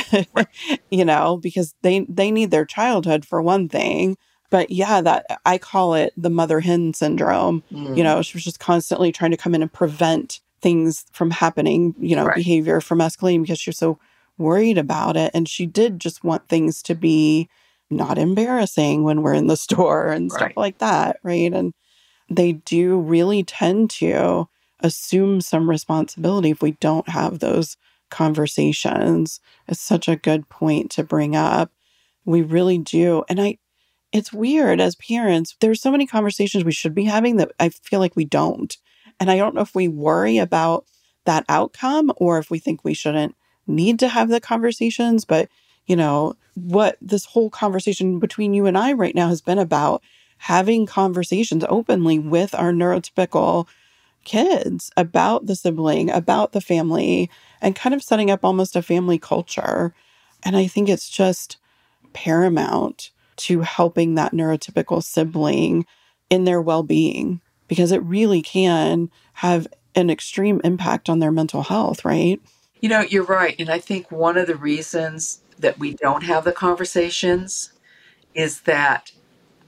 you 0.91 1.03
know 1.03 1.37
because 1.37 1.73
they 1.81 2.05
they 2.09 2.31
need 2.31 2.51
their 2.51 2.65
childhood 2.65 3.25
for 3.25 3.41
one 3.41 3.67
thing 3.67 4.17
but 4.49 4.69
yeah 4.69 5.01
that 5.01 5.25
i 5.45 5.57
call 5.57 5.93
it 5.93 6.13
the 6.17 6.29
mother 6.29 6.59
hen 6.59 6.93
syndrome 6.93 7.63
mm. 7.71 7.97
you 7.97 8.03
know 8.03 8.21
she 8.21 8.37
was 8.37 8.43
just 8.43 8.59
constantly 8.59 9.11
trying 9.11 9.31
to 9.31 9.37
come 9.37 9.55
in 9.55 9.61
and 9.61 9.73
prevent 9.73 10.39
things 10.61 11.05
from 11.11 11.31
happening 11.31 11.93
you 11.99 12.15
know 12.15 12.25
right. 12.25 12.35
behavior 12.35 12.81
from 12.81 12.99
escalating 12.99 13.41
because 13.41 13.59
she 13.59 13.69
was 13.69 13.77
so 13.77 13.99
worried 14.37 14.77
about 14.77 15.17
it 15.17 15.31
and 15.33 15.49
she 15.49 15.65
did 15.65 15.99
just 15.99 16.23
want 16.23 16.47
things 16.47 16.81
to 16.83 16.93
be 16.93 17.49
not 17.89 18.17
embarrassing 18.17 19.03
when 19.03 19.21
we're 19.21 19.33
in 19.33 19.47
the 19.47 19.57
store 19.65 20.07
and 20.07 20.31
right. 20.31 20.37
stuff 20.37 20.51
like 20.55 20.77
that 20.77 21.17
right 21.23 21.53
and 21.53 21.73
they 22.29 22.51
do 22.51 22.99
really 22.99 23.43
tend 23.43 23.89
to 23.89 24.47
assume 24.81 25.41
some 25.41 25.69
responsibility 25.69 26.51
if 26.51 26.61
we 26.61 26.71
don't 26.73 27.09
have 27.09 27.39
those 27.39 27.77
conversations. 28.09 29.39
It's 29.67 29.81
such 29.81 30.07
a 30.07 30.15
good 30.15 30.49
point 30.49 30.91
to 30.91 31.03
bring 31.03 31.35
up. 31.35 31.71
We 32.25 32.41
really 32.41 32.77
do. 32.77 33.23
And 33.29 33.41
I, 33.41 33.57
it's 34.11 34.33
weird 34.33 34.79
as 34.79 34.95
parents, 34.95 35.55
there's 35.59 35.81
so 35.81 35.91
many 35.91 36.07
conversations 36.07 36.63
we 36.63 36.71
should 36.71 36.95
be 36.95 37.05
having 37.05 37.37
that 37.37 37.51
I 37.59 37.69
feel 37.69 37.99
like 37.99 38.15
we 38.15 38.25
don't. 38.25 38.75
And 39.19 39.31
I 39.31 39.37
don't 39.37 39.55
know 39.55 39.61
if 39.61 39.75
we 39.75 39.87
worry 39.87 40.37
about 40.37 40.85
that 41.25 41.45
outcome 41.49 42.11
or 42.17 42.37
if 42.37 42.49
we 42.49 42.59
think 42.59 42.83
we 42.83 42.93
shouldn't 42.93 43.35
need 43.65 43.99
to 43.99 44.07
have 44.07 44.29
the 44.29 44.39
conversations. 44.39 45.25
But, 45.25 45.49
you 45.85 45.95
know, 45.95 46.35
what 46.55 46.97
this 47.01 47.25
whole 47.25 47.49
conversation 47.49 48.19
between 48.19 48.53
you 48.53 48.65
and 48.65 48.77
I 48.77 48.93
right 48.93 49.15
now 49.15 49.27
has 49.27 49.41
been 49.41 49.59
about 49.59 50.01
having 50.37 50.85
conversations 50.85 51.65
openly 51.67 52.19
with 52.19 52.53
our 52.53 52.71
neurotypical 52.71 53.67
kids 54.23 54.91
about 54.97 55.45
the 55.45 55.55
sibling, 55.55 56.09
about 56.09 56.51
the 56.51 56.61
family, 56.61 57.29
and 57.61 57.75
kind 57.75 57.95
of 57.95 58.03
setting 58.03 58.29
up 58.29 58.43
almost 58.43 58.75
a 58.75 58.81
family 58.81 59.17
culture. 59.17 59.93
And 60.43 60.55
I 60.57 60.67
think 60.67 60.89
it's 60.89 61.09
just 61.09 61.57
paramount 62.13 63.11
to 63.37 63.61
helping 63.61 64.15
that 64.15 64.33
neurotypical 64.33 65.03
sibling 65.03 65.85
in 66.29 66.43
their 66.43 66.61
well 66.61 66.83
being 66.83 67.41
because 67.67 67.91
it 67.91 68.03
really 68.03 68.41
can 68.41 69.09
have 69.33 69.67
an 69.95 70.09
extreme 70.09 70.61
impact 70.63 71.09
on 71.09 71.19
their 71.19 71.31
mental 71.31 71.63
health, 71.63 72.05
right? 72.05 72.39
You 72.81 72.89
know, 72.89 73.01
you're 73.01 73.23
right. 73.23 73.55
And 73.59 73.69
I 73.69 73.79
think 73.79 74.11
one 74.11 74.37
of 74.37 74.47
the 74.47 74.55
reasons 74.55 75.41
that 75.59 75.79
we 75.79 75.93
don't 75.93 76.23
have 76.23 76.43
the 76.43 76.51
conversations 76.51 77.73
is 78.35 78.61
that 78.61 79.11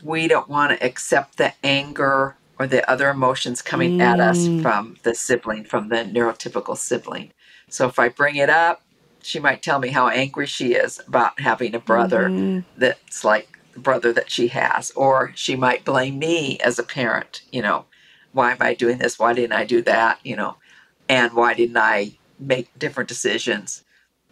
we 0.04 0.28
don't 0.28 0.48
want 0.48 0.72
to 0.72 0.86
accept 0.86 1.38
the 1.38 1.54
anger 1.64 2.36
or 2.60 2.68
the 2.68 2.88
other 2.92 3.10
emotions 3.10 3.62
coming 3.62 3.98
mm. 3.98 4.02
at 4.02 4.20
us 4.20 4.40
mm. 4.40 4.62
from 4.62 4.98
the 5.04 5.16
sibling, 5.16 5.64
from 5.64 5.88
the 5.88 6.04
neurotypical 6.04 6.78
sibling. 6.78 7.32
So 7.70 7.88
if 7.88 7.98
I 7.98 8.10
bring 8.10 8.36
it 8.36 8.50
up, 8.50 8.82
she 9.22 9.40
might 9.40 9.64
tell 9.64 9.80
me 9.80 9.90
how 9.90 10.10
angry 10.10 10.46
she 10.46 10.74
is 10.74 11.00
about 11.08 11.40
having 11.40 11.74
a 11.74 11.80
brother 11.80 12.30
Mhm. 12.30 12.64
that's 12.78 13.24
like 13.24 13.58
the 13.74 13.80
brother 13.80 14.12
that 14.14 14.30
she 14.30 14.48
has. 14.50 14.92
Or 14.92 15.32
she 15.36 15.56
might 15.56 15.86
blame 15.86 16.20
me 16.20 16.60
as 16.60 16.80
a 16.80 16.84
parent, 16.84 17.42
you 17.52 17.62
know, 17.62 17.86
why 18.32 18.52
am 18.52 18.58
I 18.60 18.74
doing 18.74 18.98
this? 18.98 19.18
Why 19.20 19.34
didn't 19.34 19.54
I 19.54 19.66
do 19.66 19.82
that? 19.84 20.20
You 20.24 20.36
know, 20.36 20.56
and 21.08 21.34
why 21.34 21.54
didn't 21.54 21.78
I 21.78 22.14
make 22.40 22.78
different 22.78 23.10
decisions? 23.10 23.84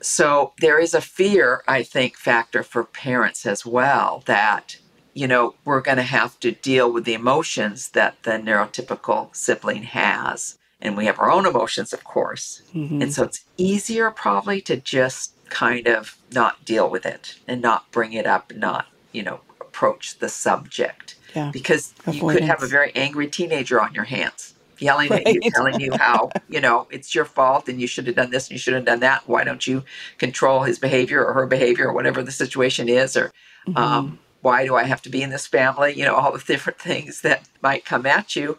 So 0.01 0.53
there 0.59 0.79
is 0.79 0.93
a 0.93 1.01
fear, 1.01 1.63
I 1.67 1.83
think, 1.83 2.17
factor 2.17 2.63
for 2.63 2.83
parents 2.83 3.45
as 3.45 3.65
well 3.65 4.23
that, 4.25 4.77
you 5.17 5.27
know, 5.27 5.55
we're 5.65 5.81
going 5.81 5.97
to 5.97 6.03
have 6.03 6.39
to 6.39 6.51
deal 6.51 6.93
with 6.93 7.03
the 7.03 7.15
emotions 7.15 7.89
that 7.89 8.21
the 8.21 8.33
neurotypical 8.33 9.35
sibling 9.35 9.81
has. 9.81 10.59
And 10.79 10.95
we 10.95 11.07
have 11.07 11.17
our 11.17 11.31
own 11.31 11.47
emotions, 11.47 11.91
of 11.91 12.03
course. 12.03 12.61
Mhm. 12.75 13.01
And 13.01 13.11
so 13.11 13.23
it's 13.23 13.43
easier 13.57 14.11
probably 14.11 14.61
to 14.61 14.75
just 14.77 15.31
kind 15.49 15.87
of 15.87 16.17
not 16.31 16.63
deal 16.65 16.87
with 16.87 17.03
it 17.03 17.33
and 17.47 17.63
not 17.63 17.91
bring 17.91 18.13
it 18.13 18.27
up, 18.27 18.53
not, 18.55 18.85
you 19.11 19.23
know, 19.23 19.39
approach 19.59 20.19
the 20.19 20.29
subject. 20.29 21.15
Yeah. 21.35 21.49
Because 21.51 21.95
you 22.11 22.21
could 22.21 22.43
have 22.43 22.61
a 22.61 22.67
very 22.67 22.91
angry 22.93 23.25
teenager 23.25 23.81
on 23.81 23.95
your 23.95 24.03
hands 24.03 24.53
yelling 24.77 25.11
at 25.11 25.33
you, 25.33 25.41
telling 25.49 25.79
you 25.79 25.93
how, 25.97 26.29
you 26.47 26.61
know, 26.61 26.85
it's 26.91 27.15
your 27.15 27.25
fault 27.25 27.67
and 27.67 27.81
you 27.81 27.87
should 27.87 28.05
have 28.05 28.15
done 28.15 28.29
this 28.29 28.45
and 28.45 28.51
you 28.51 28.59
should 28.59 28.75
have 28.75 28.85
done 28.85 28.99
that. 28.99 29.27
Why 29.27 29.43
don't 29.43 29.65
you 29.65 29.83
control 30.19 30.61
his 30.61 30.77
behavior 30.77 31.25
or 31.25 31.33
her 31.33 31.47
behavior 31.47 31.87
or 31.87 31.93
whatever 31.93 32.21
the 32.21 32.31
situation 32.31 32.87
is? 32.87 33.17
Or 33.17 33.33
Mhm. 33.67 33.77
um, 33.77 34.19
why 34.41 34.65
do 34.65 34.75
I 34.75 34.83
have 34.83 35.01
to 35.03 35.09
be 35.09 35.21
in 35.23 35.29
this 35.29 35.47
family? 35.47 35.93
You 35.93 36.05
know, 36.05 36.15
all 36.15 36.31
the 36.31 36.43
different 36.45 36.79
things 36.79 37.21
that 37.21 37.47
might 37.61 37.85
come 37.85 38.05
at 38.05 38.35
you. 38.35 38.57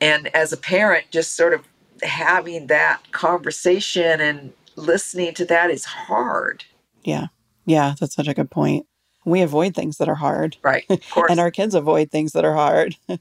And 0.00 0.28
as 0.34 0.52
a 0.52 0.56
parent, 0.56 1.06
just 1.10 1.34
sort 1.34 1.54
of 1.54 1.64
having 2.02 2.66
that 2.66 3.00
conversation 3.12 4.20
and 4.20 4.52
listening 4.76 5.34
to 5.34 5.44
that 5.46 5.70
is 5.70 5.84
hard. 5.84 6.64
yeah. 7.02 7.26
Yeah. 7.66 7.94
That's 7.98 8.14
such 8.14 8.28
a 8.28 8.34
good 8.34 8.50
point. 8.50 8.86
We 9.24 9.40
avoid 9.40 9.74
things 9.74 9.96
that 9.96 10.08
are 10.08 10.16
hard, 10.16 10.58
Right. 10.62 10.84
Of 10.90 11.00
course. 11.10 11.30
and 11.30 11.40
our 11.40 11.50
kids 11.50 11.74
avoid 11.74 12.10
things 12.10 12.32
that 12.32 12.44
are 12.44 12.52
hard. 12.54 12.96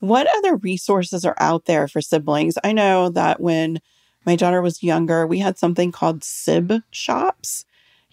what 0.00 0.26
other 0.36 0.56
resources 0.56 1.24
are 1.24 1.36
out 1.38 1.64
there 1.64 1.88
for 1.88 2.02
siblings? 2.02 2.58
I 2.62 2.72
know 2.72 3.08
that 3.10 3.40
when 3.40 3.80
my 4.26 4.36
daughter 4.36 4.60
was 4.60 4.82
younger, 4.82 5.26
we 5.26 5.38
had 5.38 5.56
something 5.58 5.92
called 5.92 6.22
Sib 6.24 6.74
shops 6.90 7.64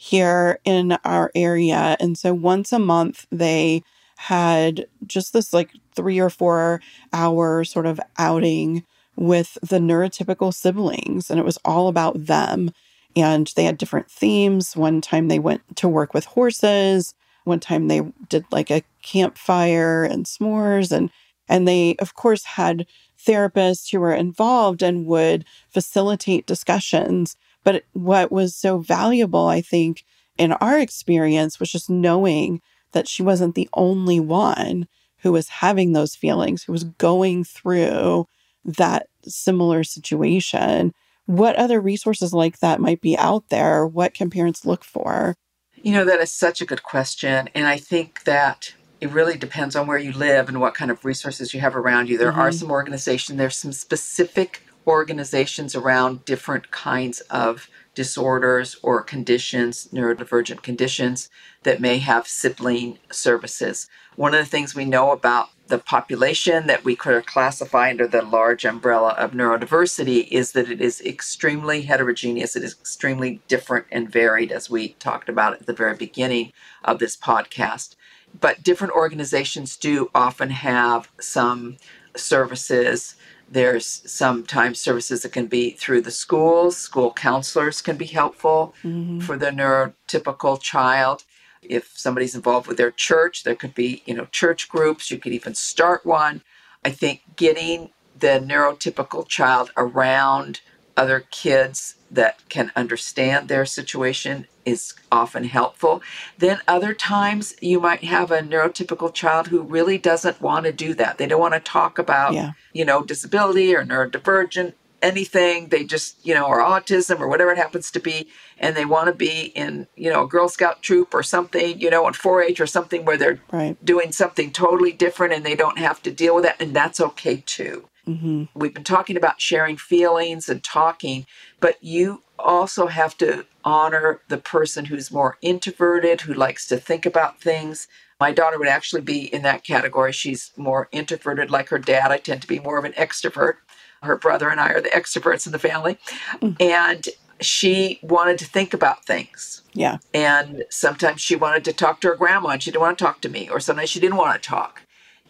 here 0.03 0.59
in 0.65 0.97
our 1.05 1.29
area. 1.35 1.95
And 1.99 2.17
so 2.17 2.33
once 2.33 2.73
a 2.73 2.79
month, 2.79 3.27
they 3.31 3.83
had 4.17 4.87
just 5.05 5.31
this 5.31 5.53
like 5.53 5.69
three 5.95 6.19
or 6.19 6.31
four 6.31 6.81
hour 7.13 7.63
sort 7.63 7.85
of 7.85 7.99
outing 8.17 8.83
with 9.15 9.59
the 9.61 9.77
neurotypical 9.77 10.55
siblings. 10.55 11.29
And 11.29 11.39
it 11.39 11.45
was 11.45 11.59
all 11.63 11.87
about 11.87 12.25
them. 12.25 12.71
And 13.15 13.53
they 13.55 13.65
had 13.65 13.77
different 13.77 14.09
themes. 14.09 14.75
One 14.75 15.01
time 15.01 15.27
they 15.27 15.37
went 15.37 15.61
to 15.77 15.87
work 15.87 16.15
with 16.15 16.25
horses. 16.25 17.13
One 17.43 17.59
time 17.59 17.87
they 17.87 18.01
did 18.27 18.45
like 18.51 18.71
a 18.71 18.81
campfire 19.03 20.03
and 20.03 20.25
s'mores. 20.25 20.91
And 20.91 21.11
and 21.47 21.67
they, 21.67 21.95
of 21.99 22.15
course, 22.15 22.43
had 22.43 22.87
therapists 23.23 23.91
who 23.91 23.99
were 23.99 24.15
involved 24.15 24.81
and 24.81 25.05
would 25.05 25.45
facilitate 25.69 26.47
discussions. 26.47 27.35
But 27.63 27.83
what 27.93 28.31
was 28.31 28.55
so 28.55 28.79
valuable, 28.79 29.47
I 29.47 29.61
think, 29.61 30.03
in 30.37 30.53
our 30.53 30.79
experience 30.79 31.59
was 31.59 31.71
just 31.71 31.89
knowing 31.89 32.61
that 32.93 33.07
she 33.07 33.23
wasn't 33.23 33.55
the 33.55 33.69
only 33.73 34.19
one 34.19 34.87
who 35.19 35.31
was 35.31 35.47
having 35.47 35.93
those 35.93 36.15
feelings, 36.15 36.63
who 36.63 36.71
was 36.71 36.83
going 36.83 37.43
through 37.43 38.27
that 38.65 39.07
similar 39.23 39.83
situation. 39.83 40.93
What 41.27 41.55
other 41.55 41.79
resources 41.79 42.33
like 42.33 42.59
that 42.59 42.81
might 42.81 43.01
be 43.01 43.17
out 43.17 43.49
there? 43.49 43.85
What 43.85 44.13
can 44.13 44.29
parents 44.29 44.65
look 44.65 44.83
for? 44.83 45.35
You 45.75 45.93
know, 45.93 46.05
that 46.05 46.19
is 46.19 46.33
such 46.33 46.61
a 46.61 46.65
good 46.65 46.83
question. 46.83 47.49
And 47.53 47.67
I 47.67 47.77
think 47.77 48.23
that 48.23 48.73
it 48.99 49.11
really 49.11 49.37
depends 49.37 49.75
on 49.75 49.87
where 49.87 49.97
you 49.97 50.11
live 50.11 50.47
and 50.47 50.59
what 50.59 50.73
kind 50.73 50.91
of 50.91 51.05
resources 51.05 51.53
you 51.53 51.59
have 51.59 51.75
around 51.75 52.09
you. 52.09 52.17
There 52.17 52.31
are 52.31 52.49
Mhm. 52.49 52.59
some 52.59 52.71
organizations, 52.71 53.37
there's 53.37 53.57
some 53.57 53.73
specific 53.73 54.63
organizations 54.87 55.75
around 55.75 56.25
different 56.25 56.71
kinds 56.71 57.21
of 57.21 57.69
disorders 57.93 58.77
or 58.81 59.01
conditions, 59.01 59.89
neurodivergent 59.91 60.61
conditions, 60.61 61.29
that 61.63 61.81
may 61.81 61.97
have 61.97 62.27
sibling 62.27 62.97
services. 63.11 63.87
One 64.15 64.33
of 64.33 64.39
the 64.39 64.49
things 64.49 64.73
we 64.73 64.85
know 64.85 65.11
about 65.11 65.49
the 65.67 65.77
population 65.77 66.67
that 66.67 66.83
we 66.83 66.95
could 66.95 67.25
classify 67.25 67.89
under 67.89 68.07
the 68.07 68.21
large 68.21 68.65
umbrella 68.65 69.15
of 69.17 69.31
neurodiversity 69.31 70.27
is 70.29 70.51
that 70.51 70.69
it 70.69 70.81
is 70.81 70.99
extremely 71.01 71.83
heterogeneous. 71.83 72.55
It 72.55 72.63
is 72.63 72.75
extremely 72.79 73.41
different 73.47 73.85
and 73.91 74.11
varied, 74.11 74.51
as 74.51 74.69
we 74.69 74.89
talked 74.93 75.29
about 75.29 75.53
at 75.53 75.65
the 75.65 75.73
very 75.73 75.95
beginning 75.95 76.51
of 76.83 76.99
this 76.99 77.15
podcast. 77.15 77.95
But 78.39 78.63
different 78.63 78.93
organizations 78.93 79.77
do 79.77 80.09
often 80.13 80.49
have 80.49 81.09
some 81.19 81.77
services. 82.15 83.15
There's 83.51 84.01
sometimes 84.09 84.79
services 84.79 85.23
that 85.23 85.33
can 85.33 85.47
be 85.47 85.71
through 85.71 86.01
the 86.03 86.11
schools. 86.11 86.77
School 86.77 87.11
counselors 87.11 87.81
can 87.81 87.97
be 87.97 88.05
helpful 88.05 88.73
Mhm. 88.81 89.21
for 89.21 89.37
the 89.37 89.47
neurotypical 89.51 90.61
child. 90.61 91.25
If 91.61 91.91
somebody's 91.93 92.33
involved 92.33 92.67
with 92.67 92.77
their 92.77 92.91
church, 92.91 93.43
there 93.43 93.55
could 93.55 93.75
be, 93.75 94.03
you 94.05 94.13
know, 94.13 94.25
church 94.31 94.69
groups. 94.69 95.11
You 95.11 95.17
could 95.17 95.33
even 95.33 95.53
start 95.53 96.05
one. 96.05 96.41
I 96.85 96.91
think 96.91 97.23
getting 97.35 97.89
the 98.17 98.39
neurotypical 98.39 99.27
child 99.27 99.71
around 99.75 100.61
other 100.95 101.19
kids 101.29 101.95
that 102.11 102.47
can 102.49 102.71
understand 102.75 103.47
their 103.47 103.65
situation 103.65 104.45
is 104.65 104.93
often 105.11 105.45
helpful. 105.45 106.01
Then 106.37 106.59
other 106.67 106.93
times 106.93 107.55
you 107.61 107.79
might 107.79 108.03
have 108.03 108.29
a 108.31 108.41
neurotypical 108.41 109.13
child 109.13 109.47
who 109.47 109.61
really 109.61 109.97
doesn't 109.97 110.41
want 110.41 110.65
to 110.65 110.71
do 110.71 110.93
that. 110.95 111.17
They 111.17 111.25
don't 111.25 111.39
want 111.39 111.53
to 111.53 111.59
talk 111.59 111.97
about, 111.97 112.33
Yeah. 112.33 112.51
you 112.73 112.85
know, 112.85 113.01
disability 113.01 113.73
or 113.75 113.83
neurodivergent 113.85 114.73
anything. 115.01 115.69
They 115.69 115.83
just, 115.83 116.23
you 116.23 116.35
know, 116.35 116.45
or 116.45 116.59
autism 116.59 117.19
or 117.19 117.27
whatever 117.27 117.51
it 117.51 117.57
happens 117.57 117.89
to 117.91 117.99
be, 117.99 118.27
and 118.59 118.75
they 118.75 118.85
want 118.85 119.07
to 119.07 119.13
be 119.13 119.45
in, 119.55 119.87
you 119.95 120.11
know, 120.11 120.23
a 120.23 120.27
Girl 120.27 120.47
Scout 120.47 120.83
troop 120.83 121.13
or 121.15 121.23
something, 121.23 121.79
you 121.79 121.89
know, 121.89 122.07
in 122.07 122.13
4-H 122.13 122.59
or 122.61 122.67
something 122.67 123.03
where 123.03 123.17
they're 123.17 123.41
Right. 123.51 123.83
doing 123.83 124.11
something 124.11 124.51
totally 124.51 124.91
different 124.91 125.33
and 125.33 125.43
they 125.43 125.55
don't 125.55 125.79
have 125.79 126.03
to 126.03 126.11
deal 126.11 126.35
with 126.35 126.43
that, 126.43 126.61
and 126.61 126.75
that's 126.75 126.99
okay 126.99 127.41
too 127.45 127.87
hmm 128.05 128.43
we've 128.55 128.73
been 128.73 128.83
talking 128.83 129.15
about 129.15 129.39
sharing 129.39 129.77
feelings 129.77 130.49
and 130.49 130.63
talking, 130.63 131.25
but 131.61 131.81
you 131.81 132.23
also 132.37 132.87
have 132.87 133.17
to 133.19 133.45
honor 133.63 134.19
the 134.27 134.37
person 134.37 134.85
who's 134.85 135.11
more 135.11 135.37
introverted, 135.41 136.21
who 136.21 136.33
likes 136.33 136.67
to 136.67 136.77
think 136.77 137.05
about 137.05 137.39
things. 137.39 137.87
My 138.19 138.31
daughter 138.31 138.59
would 138.59 138.67
actually 138.67 139.01
be 139.01 139.33
in 139.33 139.43
that 139.43 139.63
category. 139.63 140.11
She's 140.11 140.51
more 140.57 140.89
introverted, 140.91 141.49
like 141.49 141.69
her 141.69 141.79
dad. 141.79 142.11
I 142.11 142.17
tend 142.17 142.41
to 142.41 142.47
be 142.47 142.59
more 142.59 142.77
of 142.77 142.83
an 142.83 142.93
extrovert. 142.93 143.57
Her 144.03 144.17
brother 144.17 144.49
and 144.49 144.59
I 144.59 144.69
are 144.69 144.81
the 144.81 144.89
extroverts 144.89 145.45
in 145.45 145.51
the 145.51 145.59
family. 145.59 145.97
Mm. 146.41 146.59
And 146.59 147.07
she 147.39 147.99
wanted 148.01 148.37
to 148.39 148.45
think 148.45 148.73
about 148.73 149.05
things. 149.05 149.61
Yeah. 149.73 149.97
And 150.13 150.63
sometimes 150.69 151.21
she 151.21 151.35
wanted 151.35 151.63
to 151.65 151.73
talk 151.73 152.01
to 152.01 152.09
her 152.09 152.15
grandma 152.15 152.49
and 152.49 152.63
she 152.63 152.71
didn't 152.71 152.81
want 152.81 152.97
to 152.97 153.03
talk 153.03 153.21
to 153.21 153.29
me, 153.29 153.49
or 153.49 153.59
sometimes 153.59 153.89
she 153.89 153.99
didn't 153.99 154.17
want 154.17 154.41
to 154.41 154.49
talk. 154.49 154.81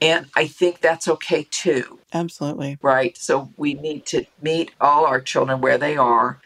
And 0.01 0.27
I 0.35 0.47
think 0.47 0.81
that's 0.81 1.07
okay 1.07 1.47
too 1.51 1.99
Absolutely. 2.13 2.77
right? 2.81 3.17
So 3.17 3.53
we 3.57 3.73
need 3.75 4.05
to 4.07 4.25
meet 4.41 4.71
all 4.81 5.05
our 5.05 5.21
children 5.21 5.61
where 5.61 5.77
they 5.77 5.97
are, 5.97 6.41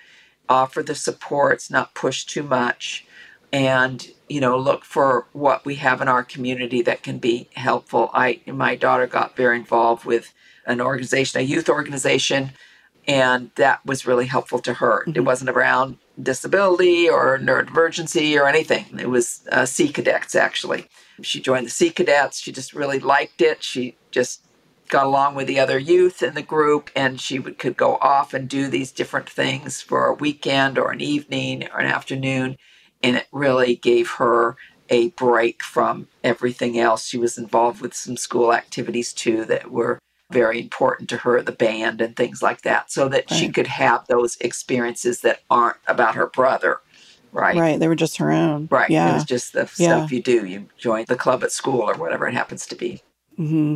offer 0.49 0.83
the 0.83 0.95
supports, 0.95 1.71
not 1.71 1.95
push 1.95 2.25
too 2.25 2.43
much, 2.43 3.05
and 3.53 4.07
you 4.29 4.41
know 4.41 4.57
look 4.57 4.85
for 4.85 5.27
what 5.33 5.65
we 5.65 5.75
have 5.75 6.01
in 6.01 6.07
our 6.09 6.23
community 6.23 6.81
that 6.83 7.03
can 7.03 7.19
be 7.19 7.49
helpful. 7.55 8.11
I 8.13 8.41
my 8.47 8.75
daughter 8.75 9.07
got 9.07 9.35
very 9.37 9.57
involved 9.57 10.05
with 10.05 10.33
an 10.65 10.81
organization, 10.81 11.39
a 11.41 11.43
youth 11.43 11.69
organization, 11.69 12.51
and 13.07 13.51
that 13.55 13.85
was 13.85 14.07
really 14.07 14.25
helpful 14.27 14.59
to 14.59 14.75
her. 14.75 15.03
It 15.07 15.15
Mhm. 15.15 15.25
wasn't 15.25 15.49
around 15.51 15.97
disability 16.21 17.09
or 17.09 17.39
neurodivergency 17.39 18.39
or 18.39 18.47
anything. 18.47 18.85
It 18.99 19.09
was 19.09 19.41
uh, 19.51 19.65
Sea 19.65 19.89
Cadets 19.89 20.35
actually. 20.35 20.87
She 21.21 21.39
joined 21.39 21.65
the 21.65 21.71
Sea 21.71 21.89
Cadets. 21.89 22.39
She 22.39 22.51
just 22.51 22.73
really 22.73 22.99
liked 22.99 23.41
it. 23.41 23.63
She 23.63 23.95
just 24.11 24.45
got 24.89 25.05
along 25.05 25.35
with 25.35 25.47
the 25.47 25.59
other 25.59 25.79
youth 25.79 26.21
in 26.21 26.35
the 26.35 26.41
group 26.41 26.89
and 26.95 27.19
she 27.19 27.39
would, 27.39 27.57
could 27.57 27.77
go 27.77 27.95
off 27.97 28.33
and 28.33 28.47
do 28.47 28.67
these 28.67 28.91
different 28.91 29.29
things 29.29 29.81
for 29.81 30.05
a 30.05 30.13
weekend 30.13 30.77
or 30.77 30.91
an 30.91 31.01
evening 31.01 31.67
or 31.73 31.79
an 31.79 31.87
afternoon 31.87 32.57
and 33.01 33.15
it 33.15 33.27
really 33.31 33.75
gave 33.75 34.11
her 34.11 34.55
a 34.89 35.09
break 35.09 35.63
from 35.63 36.07
everything 36.23 36.77
else 36.77 37.07
she 37.07 37.17
was 37.17 37.37
involved 37.37 37.81
with 37.81 37.95
some 37.95 38.15
school 38.15 38.53
activities 38.53 39.11
too 39.11 39.43
that 39.45 39.71
were 39.71 39.97
very 40.31 40.59
important 40.59 41.09
to 41.09 41.17
her 41.17 41.41
the 41.41 41.51
band 41.51 42.01
and 42.01 42.15
things 42.15 42.41
like 42.41 42.61
that 42.61 42.91
so 42.91 43.07
that 43.07 43.31
she 43.31 43.49
could 43.49 43.67
have 43.67 44.05
those 44.07 44.37
experiences 44.37 45.21
that 45.21 45.41
aren't 45.49 45.77
about 45.87 46.15
her 46.15 46.27
brother 46.27 46.79
right 47.35 47.57
Right. 47.57 47.79
They 47.79 47.87
were 47.87 47.95
just 47.95 48.17
her 48.17 48.31
own. 48.31 48.67
right 48.71 48.89
it 48.89 48.93
Yeah. 48.93 49.13
was 49.13 49.25
just 49.25 49.53
the 49.53 49.61
Yeah. 49.77 49.99
stuff 49.99 50.11
you 50.11 50.21
do 50.21 50.45
you 50.45 50.67
join 50.77 51.05
the 51.07 51.15
club 51.15 51.43
at 51.43 51.51
school 51.51 51.81
or 51.81 51.95
whatever 51.95 52.27
it 52.27 52.33
happens 52.33 52.65
to 52.67 52.75
be 52.75 53.01
hmm 53.37 53.75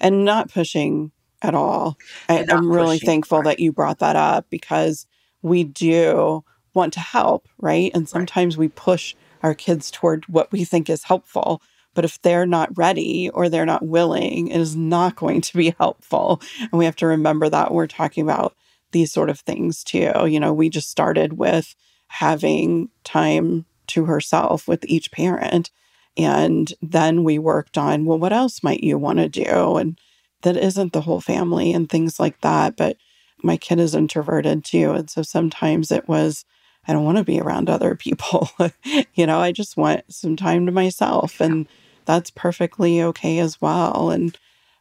And 0.00 0.24
not 0.24 0.50
pushing 0.52 1.12
at 1.42 1.54
all. 1.54 1.98
I, 2.28 2.46
I'm 2.48 2.70
really 2.70 2.98
thankful 2.98 3.38
right. 3.38 3.44
that 3.44 3.60
you 3.60 3.72
brought 3.72 3.98
that 3.98 4.16
up 4.16 4.46
because 4.50 5.06
we 5.42 5.64
do 5.64 6.44
want 6.74 6.92
to 6.94 7.00
help, 7.00 7.48
right? 7.58 7.90
And 7.94 8.08
sometimes 8.08 8.56
right. 8.56 8.60
we 8.60 8.68
push 8.68 9.14
our 9.42 9.54
kids 9.54 9.90
toward 9.90 10.24
what 10.28 10.52
we 10.52 10.64
think 10.64 10.88
is 10.88 11.04
helpful. 11.04 11.60
But 11.94 12.04
if 12.04 12.22
they're 12.22 12.46
not 12.46 12.76
ready 12.78 13.28
or 13.30 13.48
they're 13.48 13.66
not 13.66 13.84
willing, 13.86 14.48
it 14.48 14.60
is 14.60 14.76
not 14.76 15.16
going 15.16 15.40
to 15.42 15.56
be 15.56 15.74
helpful. 15.80 16.40
And 16.60 16.72
we 16.72 16.84
have 16.84 16.96
to 16.96 17.06
remember 17.06 17.48
that 17.48 17.70
when 17.70 17.76
we're 17.76 17.86
talking 17.88 18.22
about 18.22 18.54
these 18.92 19.12
sort 19.12 19.30
of 19.30 19.40
things 19.40 19.82
too. 19.84 20.12
You 20.28 20.38
know, 20.40 20.52
we 20.52 20.68
just 20.70 20.90
started 20.90 21.34
with 21.34 21.74
having 22.12 22.90
time 23.04 23.64
to 23.86 24.04
herself 24.04 24.68
with 24.68 24.84
each 24.84 25.10
parent. 25.10 25.70
And 26.18 26.70
then 26.82 27.24
we 27.24 27.38
worked 27.38 27.78
on, 27.78 28.04
well, 28.04 28.18
what 28.18 28.34
else 28.34 28.62
might 28.62 28.84
you 28.84 28.98
want 28.98 29.18
to 29.18 29.30
do? 29.30 29.76
And 29.76 29.98
that 30.42 30.58
isn't 30.58 30.92
the 30.92 31.00
whole 31.00 31.22
family 31.22 31.72
and 31.72 31.88
things 31.88 32.20
like 32.20 32.38
that. 32.42 32.76
But 32.76 32.98
my 33.42 33.56
kid 33.56 33.80
is 33.80 33.94
introverted 33.94 34.62
too. 34.62 34.90
And 34.92 35.08
so 35.08 35.22
sometimes 35.22 35.90
it 35.90 36.06
was, 36.06 36.44
I 36.86 36.92
don't 36.92 37.06
want 37.06 37.16
to 37.16 37.24
be 37.24 37.40
around 37.40 37.70
other 37.70 37.94
people. 37.94 38.50
you 39.14 39.26
know, 39.26 39.40
I 39.40 39.50
just 39.50 39.78
want 39.78 40.02
some 40.12 40.36
time 40.36 40.66
to 40.66 40.72
myself. 40.72 41.40
And 41.40 41.66
that's 42.04 42.30
perfectly 42.30 43.02
okay 43.02 43.38
as 43.38 43.58
well. 43.58 44.10
And, 44.10 44.36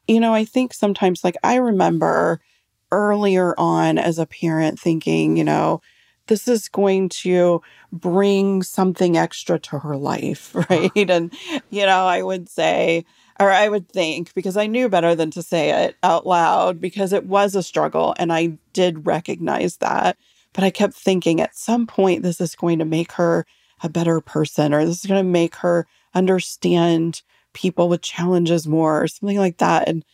you 0.06 0.20
know, 0.20 0.34
I 0.34 0.44
think 0.44 0.74
sometimes, 0.74 1.24
like, 1.24 1.38
I 1.44 1.56
remember 1.56 2.42
earlier 2.92 3.56
on 3.58 3.98
as 3.98 4.20
a 4.20 4.26
parent 4.26 4.78
thinking, 4.78 5.38
you 5.38 5.46
know, 5.46 5.82
this 6.32 6.48
is 6.48 6.70
going 6.70 7.10
to 7.10 7.62
bring 7.92 8.64
something 8.64 9.18
extra 9.18 9.60
to 9.60 9.80
her 9.80 9.98
life, 9.98 10.56
uh-huh. 10.56 10.66
right? 10.70 11.10
And, 11.10 11.34
you 11.70 11.86
know, 11.86 12.06
I 12.06 12.22
would 12.22 12.48
say, 12.48 13.06
or 13.38 13.52
I 13.52 13.68
would 13.68 13.90
think, 13.90 14.34
because 14.34 14.56
I 14.56 14.66
knew 14.66 14.88
better 14.88 15.14
than 15.14 15.30
to 15.32 15.44
say 15.44 15.72
it 15.86 15.98
out 16.04 16.26
loud, 16.26 16.80
because 16.80 17.12
it 17.12 17.26
was 17.26 17.54
a 17.54 17.62
struggle 17.62 18.16
and 18.18 18.32
I 18.32 18.58
did 18.72 19.06
recognize 19.06 19.78
that. 19.78 20.16
But 20.54 20.64
I 20.64 20.70
kept 20.70 20.94
thinking 20.94 21.42
at 21.42 21.56
some 21.56 21.86
point, 21.86 22.24
this 22.24 22.40
is 22.40 22.56
going 22.56 22.80
to 22.80 22.86
make 22.86 23.12
her 23.14 23.46
a 23.84 23.90
better 23.90 24.22
person, 24.22 24.74
or 24.74 24.86
this 24.86 25.04
is 25.04 25.10
going 25.10 25.24
to 25.24 25.30
make 25.30 25.56
her 25.56 25.86
understand 26.14 27.24
people 27.52 27.90
with 27.90 28.02
challenges 28.02 28.68
more, 28.68 29.04
or 29.04 29.08
something 29.08 29.38
like 29.38 29.58
that. 29.58 29.90
And 29.90 30.06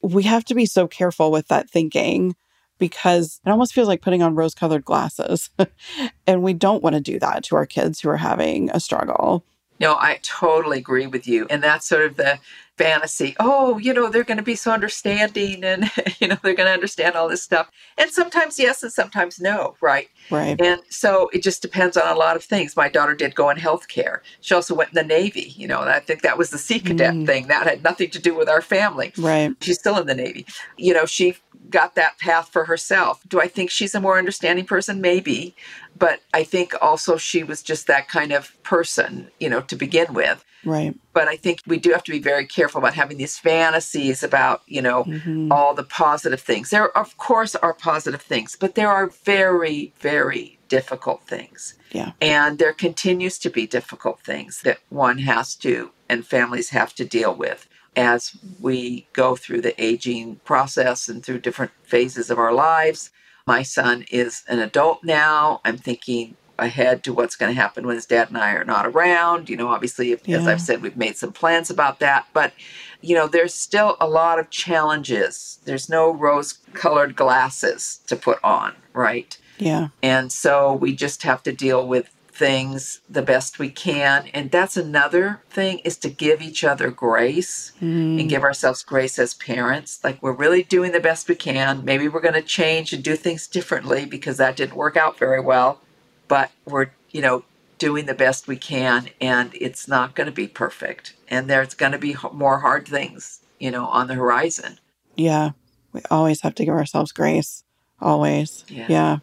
we 0.00 0.22
have 0.22 0.44
to 0.46 0.54
be 0.54 0.64
so 0.64 0.86
careful 0.86 1.30
with 1.30 1.48
that 1.48 1.68
thinking 1.68 2.34
because 2.78 3.40
it 3.44 3.50
almost 3.50 3.74
feels 3.74 3.88
like 3.88 4.02
putting 4.02 4.22
on 4.22 4.34
rose 4.34 4.54
colored 4.54 4.84
glasses. 4.84 5.50
and 6.26 6.42
we 6.42 6.52
don't 6.52 6.82
want 6.82 6.94
to 6.94 7.00
do 7.00 7.18
that 7.18 7.44
to 7.44 7.56
our 7.56 7.66
kids 7.66 8.00
who 8.00 8.08
are 8.08 8.16
having 8.16 8.70
a 8.70 8.80
struggle. 8.80 9.44
No, 9.78 9.94
I 9.94 10.20
totally 10.22 10.78
agree 10.78 11.06
with 11.06 11.26
you. 11.26 11.46
And 11.50 11.62
that's 11.62 11.86
sort 11.86 12.02
of 12.02 12.16
the 12.16 12.38
fantasy. 12.78 13.34
Oh, 13.40 13.78
you 13.78 13.92
know, 13.92 14.08
they're 14.08 14.24
going 14.24 14.36
to 14.36 14.42
be 14.42 14.54
so 14.54 14.70
understanding 14.70 15.64
and, 15.64 15.90
you 16.18 16.28
know, 16.28 16.36
they're 16.42 16.54
going 16.54 16.66
to 16.66 16.72
understand 16.72 17.14
all 17.14 17.28
this 17.28 17.42
stuff. 17.42 17.70
And 17.98 18.10
sometimes 18.10 18.58
yes 18.58 18.82
and 18.82 18.92
sometimes 18.92 19.40
no, 19.40 19.76
right? 19.80 20.08
Right. 20.30 20.60
And 20.60 20.80
so 20.88 21.28
it 21.32 21.42
just 21.42 21.62
depends 21.62 21.96
on 21.96 22.14
a 22.14 22.18
lot 22.18 22.36
of 22.36 22.44
things. 22.44 22.76
My 22.76 22.88
daughter 22.88 23.14
did 23.14 23.34
go 23.34 23.50
in 23.50 23.56
healthcare. 23.56 24.20
She 24.40 24.54
also 24.54 24.74
went 24.74 24.90
in 24.90 24.94
the 24.94 25.04
Navy, 25.04 25.54
you 25.56 25.66
know, 25.66 25.80
and 25.80 25.90
I 25.90 26.00
think 26.00 26.22
that 26.22 26.38
was 26.38 26.50
the 26.50 26.58
Sea 26.58 26.80
Cadet 26.80 27.14
mm. 27.14 27.26
thing. 27.26 27.48
That 27.48 27.66
had 27.66 27.82
nothing 27.82 28.10
to 28.10 28.18
do 28.18 28.34
with 28.34 28.48
our 28.48 28.62
family. 28.62 29.12
Right. 29.16 29.52
She's 29.60 29.78
still 29.78 29.98
in 29.98 30.06
the 30.06 30.14
Navy. 30.14 30.46
You 30.76 30.94
know, 30.94 31.06
she 31.06 31.36
got 31.70 31.94
that 31.94 32.18
path 32.18 32.48
for 32.48 32.64
herself. 32.64 33.22
Do 33.28 33.40
I 33.40 33.48
think 33.48 33.70
she's 33.70 33.94
a 33.94 34.00
more 34.00 34.18
understanding 34.18 34.64
person? 34.64 35.00
Maybe. 35.00 35.54
But 35.98 36.20
I 36.34 36.44
think 36.44 36.74
also 36.80 37.16
she 37.16 37.42
was 37.42 37.62
just 37.62 37.86
that 37.86 38.08
kind 38.08 38.32
of 38.32 38.60
person, 38.62 39.30
you 39.40 39.48
know, 39.48 39.60
to 39.62 39.76
begin 39.76 40.12
with. 40.12 40.44
Right. 40.64 40.94
But 41.12 41.28
I 41.28 41.36
think 41.36 41.60
we 41.66 41.78
do 41.78 41.92
have 41.92 42.02
to 42.04 42.12
be 42.12 42.18
very 42.18 42.44
careful 42.44 42.80
about 42.80 42.94
having 42.94 43.18
these 43.18 43.38
fantasies 43.38 44.22
about, 44.22 44.62
you 44.66 44.82
know, 44.82 45.04
mm-hmm. 45.04 45.50
all 45.52 45.74
the 45.74 45.84
positive 45.84 46.40
things. 46.40 46.70
There, 46.70 46.96
of 46.96 47.16
course, 47.18 47.54
are 47.54 47.72
positive 47.72 48.20
things, 48.20 48.56
but 48.58 48.74
there 48.74 48.90
are 48.90 49.06
very, 49.24 49.92
very 50.00 50.58
difficult 50.68 51.22
things. 51.22 51.74
Yeah. 51.92 52.12
And 52.20 52.58
there 52.58 52.72
continues 52.72 53.38
to 53.38 53.50
be 53.50 53.66
difficult 53.66 54.20
things 54.20 54.62
that 54.62 54.78
one 54.88 55.18
has 55.18 55.54
to 55.56 55.92
and 56.08 56.26
families 56.26 56.70
have 56.70 56.94
to 56.96 57.04
deal 57.04 57.34
with 57.34 57.68
as 57.96 58.36
we 58.60 59.06
go 59.12 59.34
through 59.34 59.62
the 59.62 59.82
aging 59.82 60.36
process 60.44 61.08
and 61.08 61.24
through 61.24 61.38
different 61.40 61.72
phases 61.82 62.30
of 62.30 62.38
our 62.38 62.52
lives. 62.52 63.10
My 63.46 63.62
son 63.62 64.04
is 64.10 64.42
an 64.48 64.58
adult 64.58 65.02
now. 65.02 65.60
I'm 65.64 65.78
thinking 65.78 66.36
ahead 66.58 67.04
to 67.04 67.12
what's 67.12 67.36
going 67.36 67.54
to 67.54 67.60
happen 67.60 67.86
when 67.86 67.96
his 67.96 68.06
dad 68.06 68.28
and 68.28 68.38
I 68.38 68.52
are 68.52 68.64
not 68.64 68.86
around. 68.86 69.48
You 69.48 69.56
know, 69.56 69.68
obviously, 69.68 70.12
if, 70.12 70.26
yeah. 70.26 70.38
as 70.38 70.46
I've 70.46 70.60
said, 70.60 70.82
we've 70.82 70.96
made 70.96 71.16
some 71.16 71.32
plans 71.32 71.70
about 71.70 72.00
that. 72.00 72.26
But, 72.32 72.52
you 73.00 73.14
know, 73.14 73.26
there's 73.26 73.54
still 73.54 73.96
a 74.00 74.08
lot 74.08 74.38
of 74.38 74.50
challenges. 74.50 75.58
There's 75.64 75.88
no 75.88 76.12
rose 76.12 76.58
colored 76.72 77.16
glasses 77.16 78.00
to 78.06 78.16
put 78.16 78.42
on, 78.42 78.74
right? 78.92 79.36
Yeah. 79.58 79.88
And 80.02 80.32
so 80.32 80.72
we 80.72 80.94
just 80.94 81.22
have 81.22 81.42
to 81.44 81.52
deal 81.52 81.86
with 81.86 82.10
things 82.36 83.00
the 83.08 83.22
best 83.22 83.58
we 83.58 83.70
can. 83.70 84.28
And 84.34 84.50
that's 84.50 84.76
another 84.76 85.42
thing 85.50 85.78
is 85.80 85.96
to 85.98 86.10
give 86.10 86.42
each 86.42 86.64
other 86.64 86.90
grace 86.90 87.72
mm. 87.80 88.20
and 88.20 88.28
give 88.28 88.42
ourselves 88.42 88.82
grace 88.82 89.18
as 89.18 89.34
parents. 89.34 90.00
Like 90.04 90.22
we're 90.22 90.32
really 90.32 90.62
doing 90.62 90.92
the 90.92 91.00
best 91.00 91.28
we 91.28 91.34
can. 91.34 91.84
Maybe 91.84 92.08
we're 92.08 92.20
going 92.20 92.34
to 92.34 92.42
change 92.42 92.92
and 92.92 93.02
do 93.02 93.16
things 93.16 93.46
differently 93.46 94.06
because 94.06 94.36
that 94.36 94.56
didn't 94.56 94.76
work 94.76 94.96
out 94.96 95.18
very 95.18 95.40
well 95.40 95.80
but 96.28 96.50
we're 96.64 96.90
you 97.10 97.20
know 97.20 97.44
doing 97.78 98.06
the 98.06 98.14
best 98.14 98.48
we 98.48 98.56
can 98.56 99.08
and 99.20 99.50
it's 99.54 99.86
not 99.86 100.14
going 100.14 100.26
to 100.26 100.32
be 100.32 100.48
perfect. 100.48 101.14
And 101.28 101.48
there's 101.48 101.74
going 101.74 101.92
to 101.92 101.98
be 101.98 102.16
more 102.32 102.60
hard 102.60 102.88
things 102.88 103.40
you 103.58 103.70
know 103.70 103.86
on 103.86 104.06
the 104.06 104.14
horizon. 104.14 104.78
Yeah. 105.14 105.50
We 105.92 106.02
always 106.10 106.42
have 106.42 106.54
to 106.56 106.64
give 106.64 106.74
ourselves 106.74 107.12
grace 107.12 107.64
always. 108.00 108.64
Yeah, 108.68 108.86
yeah. 108.88 109.18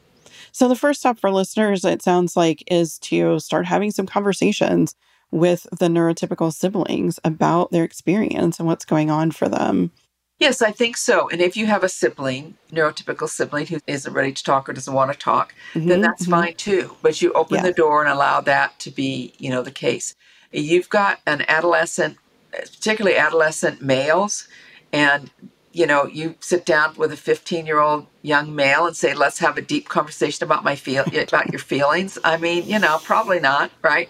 So, 0.54 0.70
the 0.70 0.76
first 0.76 1.00
step 1.00 1.20
for 1.20 1.32
listeners, 1.32 1.84
it 1.84 2.04
sounds 2.04 2.38
like, 2.38 2.63
is 2.72 3.00
to 3.00 3.39
start 3.39 3.66
having 3.66 3.89
some 3.89 4.06
conversations 4.06 4.96
with 5.32 5.66
the 5.78 5.88
neurotypical 5.88 6.54
siblings 6.54 7.20
about 7.24 7.72
their 7.72 7.84
experience 7.84 8.60
and 8.60 8.68
what's 8.68 8.86
going 8.86 9.10
on 9.10 9.32
for 9.32 9.50
them. 9.50 9.92
Yes, 10.38 10.62
I 10.62 10.72
think 10.72 10.96
so. 10.96 11.28
And 11.30 11.42
if 11.42 11.58
you 11.58 11.66
have 11.66 11.84
a 11.84 11.89
sibling, 11.89 12.56
neurotypical 12.72 13.28
sibling 13.28 13.66
who 13.66 13.80
isn't 13.88 14.13
ready 14.13 14.32
to 14.32 14.44
talk 14.44 14.70
or 14.70 14.74
doesn't 14.74 14.94
want 14.94 15.12
to 15.12 15.18
talk, 15.18 15.56
mm-hmm, 15.74 15.88
then 15.88 16.02
that's 16.02 16.24
mm-hmm. 16.24 16.32
fine 16.32 16.54
too. 16.56 16.96
But 17.02 17.20
you 17.22 17.34
open 17.34 17.58
yeah. 17.58 17.63
the 17.63 17.74
door 17.74 18.04
and 18.04 18.13
allow 18.13 18.42
that 18.42 18.78
to 18.80 18.92
be, 18.92 19.34
you 19.39 19.50
know, 19.50 19.63
the 19.63 19.72
case. 19.72 20.16
You've 20.52 20.89
got 20.89 21.20
an 21.26 21.46
adolescent, 21.48 22.18
particularly 22.52 23.18
adolescent 23.18 23.82
males, 23.82 24.48
and 24.92 25.32
you 25.74 25.88
know, 25.88 26.06
you 26.06 26.36
sit 26.40 26.66
down 26.66 26.96
with 26.96 27.12
a 27.12 27.18
15 27.18 27.66
year 27.66 27.80
old 27.80 28.06
young 28.22 28.56
male 28.56 28.86
and 28.86 28.96
say, 28.96 29.14
let's 29.14 29.40
have 29.40 29.58
a 29.58 29.62
deep 29.62 29.90
conversation 29.90 30.44
about 30.44 30.64
my 30.64 30.76
feel 30.76 31.04
about 31.04 31.52
your 31.52 31.60
feelings. 31.60 32.18
I 32.24 32.38
mean, 32.38 32.66
you 32.68 32.80
know, 32.80 33.00
probably 33.04 33.40
not, 33.40 33.72
right? 33.82 34.10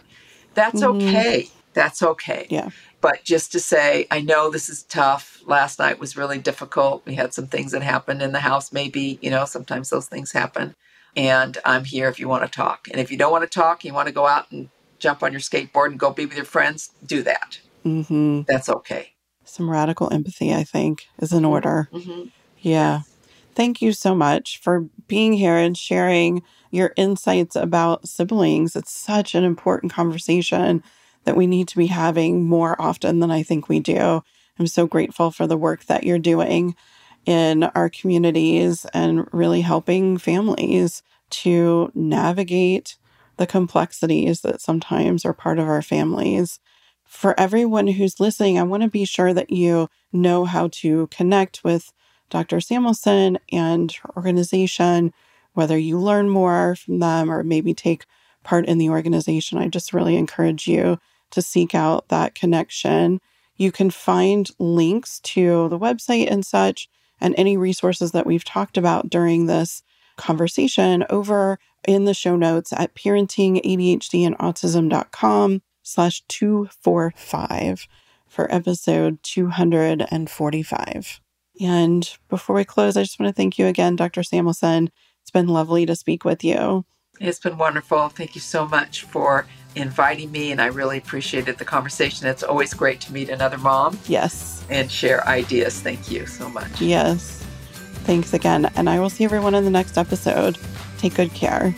That's 0.54 0.82
mm-hmm. 0.82 1.08
okay. 1.08 1.50
That's 1.74 2.04
okay. 2.04 2.48
Yeah. 2.50 2.70
But 3.00 3.24
just 3.24 3.52
to 3.54 3.60
say, 3.60 4.08
I 4.12 4.22
know 4.22 4.50
this 4.50 4.70
is 4.70 4.84
tough. 4.84 5.42
Last 5.46 5.80
night 5.80 6.00
was 6.00 6.16
really 6.16 6.38
difficult. 6.38 7.06
We 7.06 7.16
had 7.16 7.34
some 7.34 7.48
things 7.48 7.72
that 7.72 7.82
happened 7.82 8.22
in 8.22 8.34
the 8.34 8.40
house, 8.40 8.72
maybe, 8.72 9.18
you 9.22 9.30
know, 9.30 9.46
sometimes 9.46 9.90
those 9.90 10.08
things 10.08 10.32
happen. 10.32 10.76
And 11.16 11.58
I'm 11.66 11.86
here 11.86 12.10
if 12.10 12.20
you 12.20 12.28
want 12.28 12.44
to 12.44 12.50
talk. 12.50 12.88
And 12.92 13.00
if 13.00 13.10
you 13.12 13.18
don't 13.18 13.32
want 13.32 13.44
to 13.44 13.50
talk, 13.50 13.84
you 13.84 13.94
want 13.94 14.08
to 14.08 14.14
go 14.14 14.28
out 14.28 14.52
and 14.52 14.70
jump 15.00 15.24
on 15.24 15.32
your 15.32 15.42
skateboard 15.42 15.88
and 15.88 16.00
go 16.00 16.12
be 16.12 16.26
with 16.26 16.36
your 16.36 16.46
friends, 16.46 16.92
do 17.06 17.24
that. 17.24 17.60
Mm-hmm. 17.86 18.42
That's 18.48 18.70
okay 18.70 19.13
some 19.46 19.70
radical 19.70 20.12
empathy, 20.12 20.54
I 20.54 20.64
think, 20.64 21.08
is 21.20 21.34
in 21.34 21.46
order. 21.46 21.90
Mm-hmm. 21.92 22.24
Yeah. 22.60 23.02
Thank 23.56 23.82
you 23.82 23.92
so 23.92 24.16
much 24.16 24.60
for 24.60 24.88
being 25.08 25.34
here 25.34 25.58
and 25.58 25.78
sharing 25.78 26.42
your 26.72 26.94
insights 26.96 27.56
about 27.56 28.08
siblings. 28.08 28.76
It's 28.76 28.92
such 28.92 29.36
an 29.36 29.44
important 29.44 29.94
conversation 29.94 30.82
that 31.26 31.38
we 31.38 31.46
need 31.46 31.68
to 31.70 31.78
be 31.78 31.88
having 31.88 32.44
more 32.44 32.82
often 32.82 33.20
than 33.20 33.32
I 33.32 33.44
think 33.44 33.70
we 33.70 33.80
do. 33.80 34.24
I'm 34.58 34.68
so 34.68 34.88
grateful 34.88 35.32
for 35.32 35.48
the 35.48 35.58
work 35.58 35.86
that 35.86 36.04
you're 36.04 36.20
doing 36.20 36.76
in 37.26 37.64
our 37.64 37.90
communities 37.90 38.86
and 38.94 39.28
really 39.32 39.62
helping 39.62 40.18
families 40.18 41.04
to 41.30 41.92
navigate 41.94 42.98
the 43.38 43.48
complexities 43.48 44.42
that 44.42 44.62
sometimes 44.62 45.26
are 45.26 45.34
part 45.34 45.60
of 45.60 45.68
our 45.68 45.82
families 45.82 46.60
for 47.14 47.40
everyone 47.40 47.88
who's 47.88 48.20
listening, 48.20 48.58
I 48.58 48.64
want 48.64 48.82
to 48.82 48.90
be 48.90 49.06
sure 49.06 49.36
that 49.36 49.52
you 49.52 49.88
know 50.12 50.46
how 50.46 50.70
to 50.70 51.06
connect 51.08 51.64
with 51.64 51.94
Dr. 52.32 52.58
Samelson 52.58 53.38
and 53.52 53.92
her 53.92 54.10
organization, 54.18 55.14
whether 55.54 55.78
you 55.78 56.00
learn 56.00 56.28
more 56.28 56.76
from 56.76 56.98
them 57.00 57.32
or 57.32 57.44
maybe 57.44 57.76
take 57.76 58.06
part 58.44 58.66
in 58.66 58.80
the 58.80 58.90
organization. 58.90 59.60
I 59.60 59.68
just 59.68 59.94
really 59.94 60.18
encourage 60.18 60.68
you 60.68 60.98
to 61.30 61.42
seek 61.42 61.76
out 61.76 62.10
that 62.10 62.34
connection. 62.34 63.22
You 63.58 63.72
can 63.72 63.92
find 63.92 64.50
links 64.58 65.20
to 65.20 65.70
the 65.70 65.80
website 65.80 66.32
and 66.32 66.44
such 66.44 66.90
and 67.22 67.36
any 67.38 67.58
resources 67.58 68.12
that 68.12 68.26
we've 68.26 68.44
talked 68.44 68.76
about 68.76 69.12
during 69.12 69.46
this 69.46 69.84
conversation 70.18 71.06
over 71.12 71.60
in 71.88 72.06
the 72.06 72.16
show 72.16 72.36
notes 72.36 72.74
at 72.74 72.96
parentingadhdandautism.com 72.96 75.62
slash 75.84 76.24
245 76.28 77.88
for 78.28 78.54
episode 78.54 79.20
245. 79.22 81.22
And 81.62 82.18
before 82.30 82.56
we 82.56 82.66
close, 82.66 82.98
I 82.98 83.04
just 83.04 83.20
want 83.20 83.30
to 83.30 83.34
thank 83.34 83.60
you 83.60 83.68
again, 83.68 83.96
Dr. 83.96 84.22
Samelson. 84.22 84.90
It's 85.22 85.32
been 85.32 85.48
lovely 85.48 85.86
to 85.86 85.96
speak 85.96 86.26
with 86.26 86.44
you. 86.44 86.86
It's 87.20 87.40
been 87.40 87.58
wonderful. 87.58 88.10
Thank 88.10 88.34
you 88.34 88.42
so 88.42 88.68
much 88.68 89.04
for 89.04 89.46
inviting 89.76 90.32
me, 90.32 90.52
and 90.52 90.60
I 90.60 90.68
really 90.68 90.98
appreciated 90.98 91.58
the 91.58 91.66
conversation. 91.66 92.28
It's 92.28 92.44
always 92.44 92.74
great 92.74 93.02
to 93.02 93.14
meet 93.14 93.30
another 93.30 93.58
mom. 93.58 94.00
Yes. 94.08 94.66
And 94.70 94.92
share 94.92 95.26
ideas. 95.28 95.80
Thank 95.80 96.10
you 96.10 96.26
so 96.26 96.50
much. 96.50 96.82
Yes. 96.82 97.46
Thanks 98.06 98.34
again. 98.34 98.70
And 98.76 98.90
I 98.90 99.00
will 99.00 99.10
see 99.10 99.24
everyone 99.24 99.56
in 99.56 99.64
the 99.64 99.70
next 99.70 99.98
episode. 99.98 100.58
Take 100.98 101.14
good 101.14 101.34
care. 101.34 101.74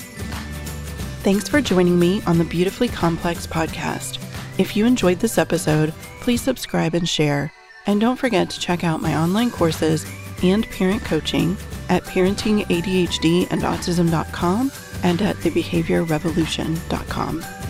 Thanks 1.25 1.49
for 1.49 1.59
joining 1.59 1.97
me 1.97 2.21
on 2.27 2.37
the 2.37 2.43
Beautifully 2.43 2.87
Complex 2.87 3.47
podcast. 3.47 4.23
If 4.59 4.77
you 4.77 4.85
enjoyed 4.85 5.17
this 5.17 5.39
episode, 5.39 5.91
please 6.19 6.39
subscribe 6.39 6.93
and 6.93 7.09
share. 7.09 7.51
And 7.87 7.99
don't 7.99 8.19
forget 8.19 8.47
to 8.51 8.59
check 8.59 8.83
out 8.83 9.01
my 9.01 9.17
online 9.17 9.49
courses 9.49 10.05
and 10.43 10.69
parent 10.69 11.03
coaching 11.03 11.57
at 11.89 12.03
parentingadhdandautism.com 12.03 14.71
and 15.01 15.21
at 15.23 15.35
thebehaviorrevolution.com. 15.37 17.64